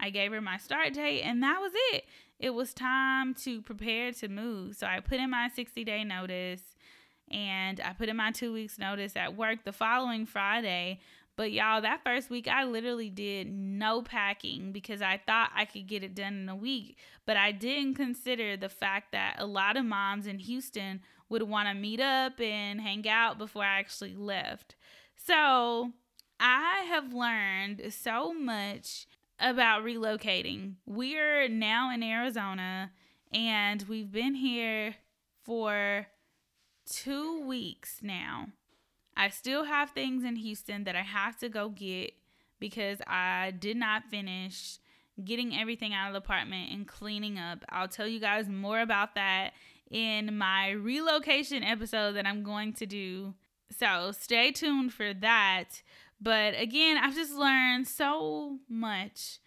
I 0.00 0.08
gave 0.08 0.32
her 0.32 0.40
my 0.40 0.56
start 0.56 0.94
date 0.94 1.22
and 1.22 1.42
that 1.42 1.60
was 1.60 1.72
it. 1.92 2.04
It 2.38 2.50
was 2.50 2.72
time 2.72 3.34
to 3.42 3.60
prepare 3.60 4.12
to 4.12 4.28
move. 4.28 4.76
So 4.76 4.86
I 4.86 5.00
put 5.00 5.20
in 5.20 5.30
my 5.30 5.50
60 5.54 5.84
day 5.84 6.04
notice 6.04 6.62
and 7.30 7.80
I 7.80 7.92
put 7.92 8.08
in 8.08 8.16
my 8.16 8.30
two 8.30 8.52
weeks 8.52 8.78
notice 8.78 9.16
at 9.16 9.36
work 9.36 9.64
the 9.64 9.72
following 9.72 10.24
Friday 10.24 11.00
but 11.36 11.52
y'all, 11.52 11.82
that 11.82 12.02
first 12.02 12.30
week 12.30 12.48
I 12.48 12.64
literally 12.64 13.10
did 13.10 13.52
no 13.52 14.00
packing 14.00 14.72
because 14.72 15.02
I 15.02 15.20
thought 15.24 15.50
I 15.54 15.66
could 15.66 15.86
get 15.86 16.02
it 16.02 16.14
done 16.14 16.34
in 16.34 16.48
a 16.48 16.56
week. 16.56 16.96
But 17.26 17.36
I 17.36 17.52
didn't 17.52 17.94
consider 17.94 18.56
the 18.56 18.70
fact 18.70 19.12
that 19.12 19.36
a 19.38 19.46
lot 19.46 19.76
of 19.76 19.84
moms 19.84 20.26
in 20.26 20.38
Houston 20.38 21.02
would 21.28 21.42
want 21.42 21.68
to 21.68 21.74
meet 21.74 22.00
up 22.00 22.40
and 22.40 22.80
hang 22.80 23.06
out 23.06 23.36
before 23.36 23.64
I 23.64 23.78
actually 23.78 24.14
left. 24.14 24.76
So 25.14 25.92
I 26.38 26.84
have 26.88 27.12
learned 27.12 27.92
so 27.92 28.32
much 28.34 29.06
about 29.38 29.84
relocating. 29.84 30.74
We're 30.86 31.48
now 31.48 31.92
in 31.92 32.02
Arizona 32.02 32.92
and 33.32 33.84
we've 33.88 34.10
been 34.10 34.34
here 34.34 34.96
for 35.44 36.06
two 36.86 37.46
weeks 37.46 37.98
now. 38.02 38.48
I 39.16 39.28
still 39.28 39.64
have 39.64 39.90
things 39.90 40.24
in 40.24 40.36
Houston 40.36 40.84
that 40.84 40.96
I 40.96 41.02
have 41.02 41.38
to 41.38 41.48
go 41.48 41.70
get 41.70 42.12
because 42.58 42.98
I 43.06 43.54
did 43.58 43.76
not 43.76 44.04
finish 44.10 44.78
getting 45.24 45.56
everything 45.56 45.94
out 45.94 46.08
of 46.08 46.12
the 46.12 46.18
apartment 46.18 46.70
and 46.72 46.86
cleaning 46.86 47.38
up. 47.38 47.64
I'll 47.70 47.88
tell 47.88 48.06
you 48.06 48.20
guys 48.20 48.48
more 48.48 48.80
about 48.80 49.14
that 49.14 49.52
in 49.90 50.36
my 50.36 50.70
relocation 50.70 51.62
episode 51.62 52.12
that 52.12 52.26
I'm 52.26 52.42
going 52.42 52.74
to 52.74 52.86
do. 52.86 53.34
So 53.70 54.12
stay 54.12 54.52
tuned 54.52 54.92
for 54.92 55.14
that. 55.14 55.82
But 56.20 56.54
again, 56.58 56.96
I've 56.98 57.14
just 57.14 57.34
learned 57.34 57.86
so 57.86 58.58
much 58.68 59.38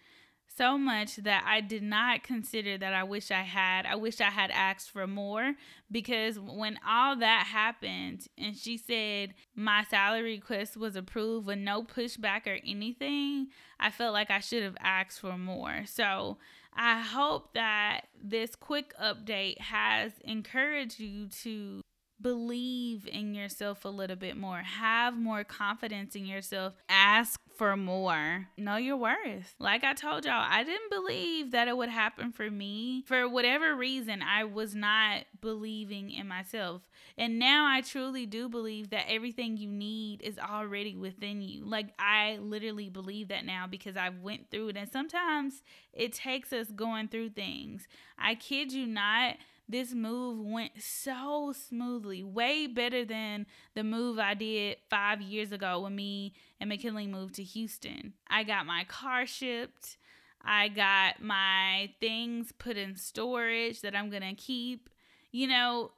so 0.60 0.76
much 0.76 1.16
that 1.16 1.42
I 1.46 1.62
did 1.62 1.82
not 1.82 2.22
consider 2.22 2.76
that 2.76 2.92
I 2.92 3.02
wish 3.02 3.30
I 3.30 3.40
had. 3.42 3.86
I 3.86 3.94
wish 3.94 4.20
I 4.20 4.28
had 4.28 4.50
asked 4.50 4.90
for 4.90 5.06
more 5.06 5.54
because 5.90 6.38
when 6.38 6.78
all 6.86 7.16
that 7.16 7.46
happened 7.46 8.26
and 8.36 8.54
she 8.54 8.76
said 8.76 9.32
my 9.54 9.84
salary 9.84 10.34
request 10.34 10.76
was 10.76 10.96
approved 10.96 11.46
with 11.46 11.58
no 11.58 11.82
pushback 11.82 12.46
or 12.46 12.58
anything, 12.62 13.48
I 13.78 13.90
felt 13.90 14.12
like 14.12 14.30
I 14.30 14.40
should 14.40 14.62
have 14.62 14.76
asked 14.80 15.20
for 15.20 15.38
more. 15.38 15.84
So 15.86 16.36
I 16.74 17.00
hope 17.00 17.54
that 17.54 18.02
this 18.22 18.54
quick 18.54 18.92
update 19.02 19.58
has 19.60 20.12
encouraged 20.24 21.00
you 21.00 21.28
to 21.42 21.80
believe 22.20 23.06
in 23.06 23.34
yourself 23.34 23.84
a 23.84 23.88
little 23.88 24.16
bit 24.16 24.36
more. 24.36 24.58
Have 24.58 25.16
more 25.16 25.44
confidence 25.44 26.14
in 26.14 26.26
yourself. 26.26 26.74
Ask 26.88 27.40
for 27.56 27.76
more. 27.76 28.48
Know 28.56 28.76
your 28.76 28.96
worth. 28.96 29.54
Like 29.58 29.84
I 29.84 29.92
told 29.94 30.24
y'all, 30.24 30.46
I 30.48 30.64
didn't 30.64 30.90
believe 30.90 31.50
that 31.52 31.68
it 31.68 31.76
would 31.76 31.88
happen 31.88 32.32
for 32.32 32.50
me. 32.50 33.04
For 33.06 33.28
whatever 33.28 33.74
reason, 33.74 34.22
I 34.22 34.44
was 34.44 34.74
not 34.74 35.24
believing 35.40 36.10
in 36.10 36.26
myself. 36.26 36.82
And 37.18 37.38
now 37.38 37.66
I 37.66 37.82
truly 37.82 38.24
do 38.26 38.48
believe 38.48 38.90
that 38.90 39.04
everything 39.08 39.56
you 39.56 39.70
need 39.70 40.22
is 40.22 40.38
already 40.38 40.96
within 40.96 41.42
you. 41.42 41.64
Like 41.64 41.88
I 41.98 42.38
literally 42.40 42.88
believe 42.88 43.28
that 43.28 43.44
now 43.44 43.66
because 43.66 43.96
I 43.96 44.08
went 44.08 44.50
through 44.50 44.68
it. 44.68 44.76
And 44.76 44.90
sometimes 44.90 45.62
it 45.92 46.12
takes 46.12 46.52
us 46.52 46.68
going 46.68 47.08
through 47.08 47.30
things. 47.30 47.86
I 48.18 48.36
kid 48.36 48.72
you 48.72 48.86
not 48.86 49.36
this 49.70 49.92
move 49.92 50.44
went 50.44 50.72
so 50.80 51.52
smoothly, 51.52 52.22
way 52.22 52.66
better 52.66 53.04
than 53.04 53.46
the 53.74 53.84
move 53.84 54.18
I 54.18 54.34
did 54.34 54.78
five 54.88 55.20
years 55.20 55.52
ago 55.52 55.80
when 55.80 55.94
me 55.94 56.34
and 56.60 56.68
McKinley 56.68 57.06
moved 57.06 57.34
to 57.36 57.42
Houston. 57.42 58.14
I 58.28 58.44
got 58.44 58.66
my 58.66 58.84
car 58.84 59.26
shipped. 59.26 59.96
I 60.42 60.68
got 60.68 61.22
my 61.22 61.90
things 62.00 62.52
put 62.52 62.76
in 62.76 62.96
storage 62.96 63.82
that 63.82 63.94
I'm 63.94 64.10
going 64.10 64.22
to 64.22 64.34
keep. 64.34 64.88
You 65.32 65.46
know, 65.46 65.92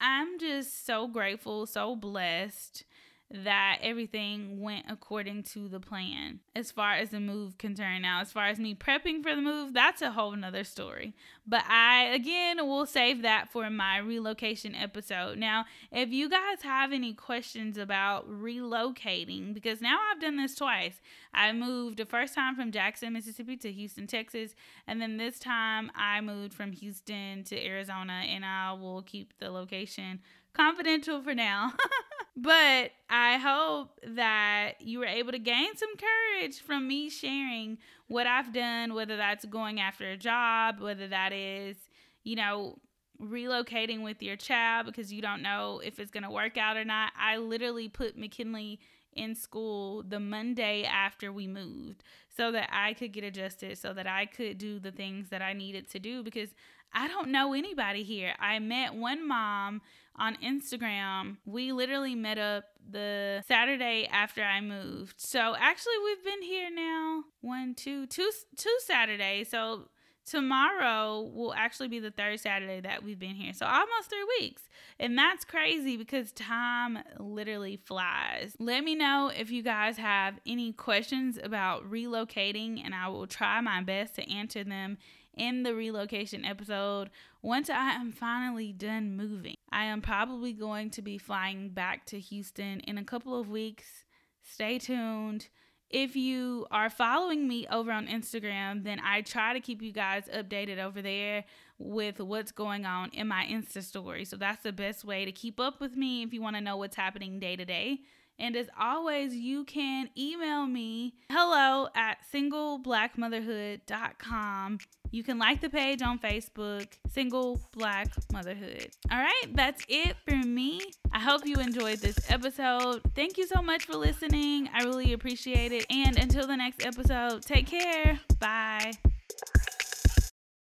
I'm 0.00 0.38
just 0.38 0.86
so 0.86 1.06
grateful, 1.06 1.66
so 1.66 1.94
blessed 1.94 2.84
that 3.30 3.78
everything 3.82 4.60
went 4.60 4.86
according 4.88 5.42
to 5.42 5.68
the 5.68 5.80
plan 5.80 6.38
as 6.54 6.70
far 6.70 6.94
as 6.94 7.10
the 7.10 7.18
move 7.18 7.58
concerned. 7.58 8.02
Now, 8.02 8.20
as 8.20 8.30
far 8.30 8.46
as 8.46 8.58
me 8.58 8.74
prepping 8.74 9.22
for 9.22 9.34
the 9.34 9.42
move, 9.42 9.72
that's 9.72 10.00
a 10.00 10.12
whole 10.12 10.36
nother 10.36 10.62
story. 10.62 11.14
But 11.44 11.64
I, 11.68 12.04
again, 12.04 12.64
will 12.66 12.86
save 12.86 13.22
that 13.22 13.48
for 13.50 13.68
my 13.68 13.98
relocation 13.98 14.76
episode. 14.76 15.38
Now, 15.38 15.64
if 15.90 16.10
you 16.10 16.30
guys 16.30 16.62
have 16.62 16.92
any 16.92 17.14
questions 17.14 17.76
about 17.76 18.30
relocating, 18.30 19.52
because 19.52 19.80
now 19.80 19.98
I've 20.10 20.20
done 20.20 20.36
this 20.36 20.54
twice, 20.54 21.00
I 21.34 21.52
moved 21.52 21.98
the 21.98 22.06
first 22.06 22.32
time 22.34 22.54
from 22.54 22.70
Jackson, 22.70 23.12
Mississippi 23.12 23.56
to 23.56 23.72
Houston, 23.72 24.06
Texas, 24.06 24.54
and 24.86 25.02
then 25.02 25.16
this 25.16 25.40
time 25.40 25.90
I 25.96 26.20
moved 26.20 26.54
from 26.54 26.70
Houston 26.72 27.42
to 27.44 27.66
Arizona, 27.66 28.24
and 28.28 28.44
I 28.44 28.72
will 28.72 29.02
keep 29.02 29.36
the 29.38 29.50
location 29.50 30.20
confidential 30.54 31.20
for 31.22 31.34
now. 31.34 31.72
but 32.36 32.90
I 33.08 33.38
hope 33.38 33.98
that 34.06 34.74
you 34.80 34.98
were 34.98 35.06
able 35.06 35.32
to 35.32 35.38
gain 35.38 35.74
some 35.76 35.94
courage 35.96 36.60
from 36.60 36.86
me 36.86 37.08
sharing 37.08 37.78
what 38.08 38.26
I've 38.26 38.52
done, 38.52 38.92
whether 38.92 39.16
that's 39.16 39.46
going 39.46 39.80
after 39.80 40.10
a 40.10 40.16
job, 40.18 40.80
whether 40.80 41.08
that 41.08 41.32
is, 41.32 41.76
you 42.24 42.36
know, 42.36 42.78
relocating 43.20 44.02
with 44.02 44.22
your 44.22 44.36
child 44.36 44.84
because 44.84 45.10
you 45.10 45.22
don't 45.22 45.40
know 45.40 45.80
if 45.82 45.98
it's 45.98 46.10
going 46.10 46.24
to 46.24 46.30
work 46.30 46.58
out 46.58 46.76
or 46.76 46.84
not. 46.84 47.12
I 47.18 47.38
literally 47.38 47.88
put 47.88 48.18
McKinley 48.18 48.80
in 49.14 49.34
school 49.34 50.02
the 50.02 50.20
Monday 50.20 50.84
after 50.84 51.32
we 51.32 51.46
moved 51.46 52.02
so 52.36 52.52
that 52.52 52.68
I 52.70 52.92
could 52.92 53.12
get 53.12 53.24
adjusted, 53.24 53.78
so 53.78 53.94
that 53.94 54.06
I 54.06 54.26
could 54.26 54.58
do 54.58 54.78
the 54.78 54.92
things 54.92 55.30
that 55.30 55.40
I 55.40 55.54
needed 55.54 55.90
to 55.92 55.98
do 55.98 56.22
because 56.22 56.50
I 56.92 57.08
don't 57.08 57.28
know 57.28 57.54
anybody 57.54 58.02
here. 58.02 58.34
I 58.38 58.58
met 58.58 58.94
one 58.94 59.26
mom 59.26 59.80
on 60.18 60.36
Instagram. 60.36 61.36
We 61.44 61.72
literally 61.72 62.14
met 62.14 62.38
up 62.38 62.64
the 62.88 63.42
Saturday 63.46 64.08
after 64.10 64.42
I 64.42 64.60
moved. 64.60 65.14
So 65.18 65.54
actually, 65.58 65.94
we've 66.04 66.24
been 66.24 66.42
here 66.42 66.70
now 66.74 67.24
one, 67.40 67.74
two, 67.74 68.06
two, 68.06 68.30
two 68.56 68.76
Saturdays. 68.84 69.48
So 69.48 69.88
tomorrow 70.26 71.22
will 71.32 71.54
actually 71.54 71.88
be 71.88 72.00
the 72.00 72.10
third 72.10 72.40
Saturday 72.40 72.80
that 72.80 73.02
we've 73.02 73.18
been 73.18 73.34
here. 73.34 73.52
So 73.52 73.64
almost 73.64 74.10
three 74.10 74.26
weeks. 74.40 74.62
And 74.98 75.16
that's 75.16 75.44
crazy 75.44 75.96
because 75.96 76.32
time 76.32 76.98
literally 77.18 77.76
flies. 77.76 78.56
Let 78.58 78.84
me 78.84 78.94
know 78.94 79.30
if 79.34 79.50
you 79.50 79.62
guys 79.62 79.96
have 79.98 80.38
any 80.46 80.72
questions 80.72 81.38
about 81.42 81.88
relocating, 81.90 82.82
and 82.84 82.94
I 82.94 83.08
will 83.08 83.26
try 83.26 83.60
my 83.60 83.82
best 83.82 84.16
to 84.16 84.30
answer 84.30 84.64
them 84.64 84.98
in 85.36 85.62
the 85.62 85.74
relocation 85.74 86.44
episode 86.44 87.10
once 87.42 87.68
I 87.68 87.92
am 87.92 88.10
finally 88.10 88.72
done 88.72 89.16
moving. 89.16 89.56
I 89.70 89.84
am 89.84 90.00
probably 90.00 90.52
going 90.52 90.90
to 90.90 91.02
be 91.02 91.18
flying 91.18 91.68
back 91.68 92.06
to 92.06 92.18
Houston 92.18 92.80
in 92.80 92.98
a 92.98 93.04
couple 93.04 93.38
of 93.38 93.48
weeks. 93.48 94.04
Stay 94.42 94.78
tuned. 94.78 95.48
If 95.88 96.16
you 96.16 96.66
are 96.70 96.90
following 96.90 97.46
me 97.46 97.66
over 97.70 97.92
on 97.92 98.08
Instagram, 98.08 98.82
then 98.82 99.00
I 99.04 99.22
try 99.22 99.52
to 99.52 99.60
keep 99.60 99.80
you 99.82 99.92
guys 99.92 100.24
updated 100.34 100.78
over 100.78 101.00
there 101.00 101.44
with 101.78 102.20
what's 102.20 102.50
going 102.50 102.84
on 102.84 103.10
in 103.10 103.28
my 103.28 103.46
Insta 103.46 103.82
story. 103.82 104.24
So 104.24 104.36
that's 104.36 104.62
the 104.64 104.72
best 104.72 105.04
way 105.04 105.24
to 105.24 105.32
keep 105.32 105.60
up 105.60 105.80
with 105.80 105.96
me 105.96 106.24
if 106.24 106.32
you 106.32 106.42
want 106.42 106.56
to 106.56 106.60
know 106.60 106.76
what's 106.76 106.96
happening 106.96 107.38
day 107.38 107.54
to 107.54 107.64
day. 107.64 108.00
And 108.38 108.56
as 108.56 108.68
always, 108.78 109.34
you 109.34 109.64
can 109.64 110.10
email 110.16 110.66
me 110.66 111.14
hello 111.30 111.88
at 111.94 112.18
singleblackmotherhood.com. 112.32 114.78
You 115.10 115.22
can 115.22 115.38
like 115.38 115.60
the 115.60 115.70
page 115.70 116.02
on 116.02 116.18
Facebook, 116.18 116.88
Single 117.12 117.60
Black 117.72 118.08
Motherhood. 118.32 118.88
All 119.10 119.18
right, 119.18 119.44
that's 119.54 119.84
it 119.88 120.16
for 120.28 120.36
me. 120.36 120.80
I 121.12 121.20
hope 121.20 121.46
you 121.46 121.56
enjoyed 121.56 122.00
this 122.00 122.18
episode. 122.30 123.02
Thank 123.14 123.38
you 123.38 123.46
so 123.46 123.62
much 123.62 123.86
for 123.86 123.96
listening. 123.96 124.68
I 124.74 124.82
really 124.82 125.12
appreciate 125.12 125.72
it. 125.72 125.86
And 125.90 126.18
until 126.18 126.46
the 126.46 126.56
next 126.56 126.84
episode, 126.84 127.42
take 127.42 127.66
care. 127.66 128.20
Bye. 128.38 128.92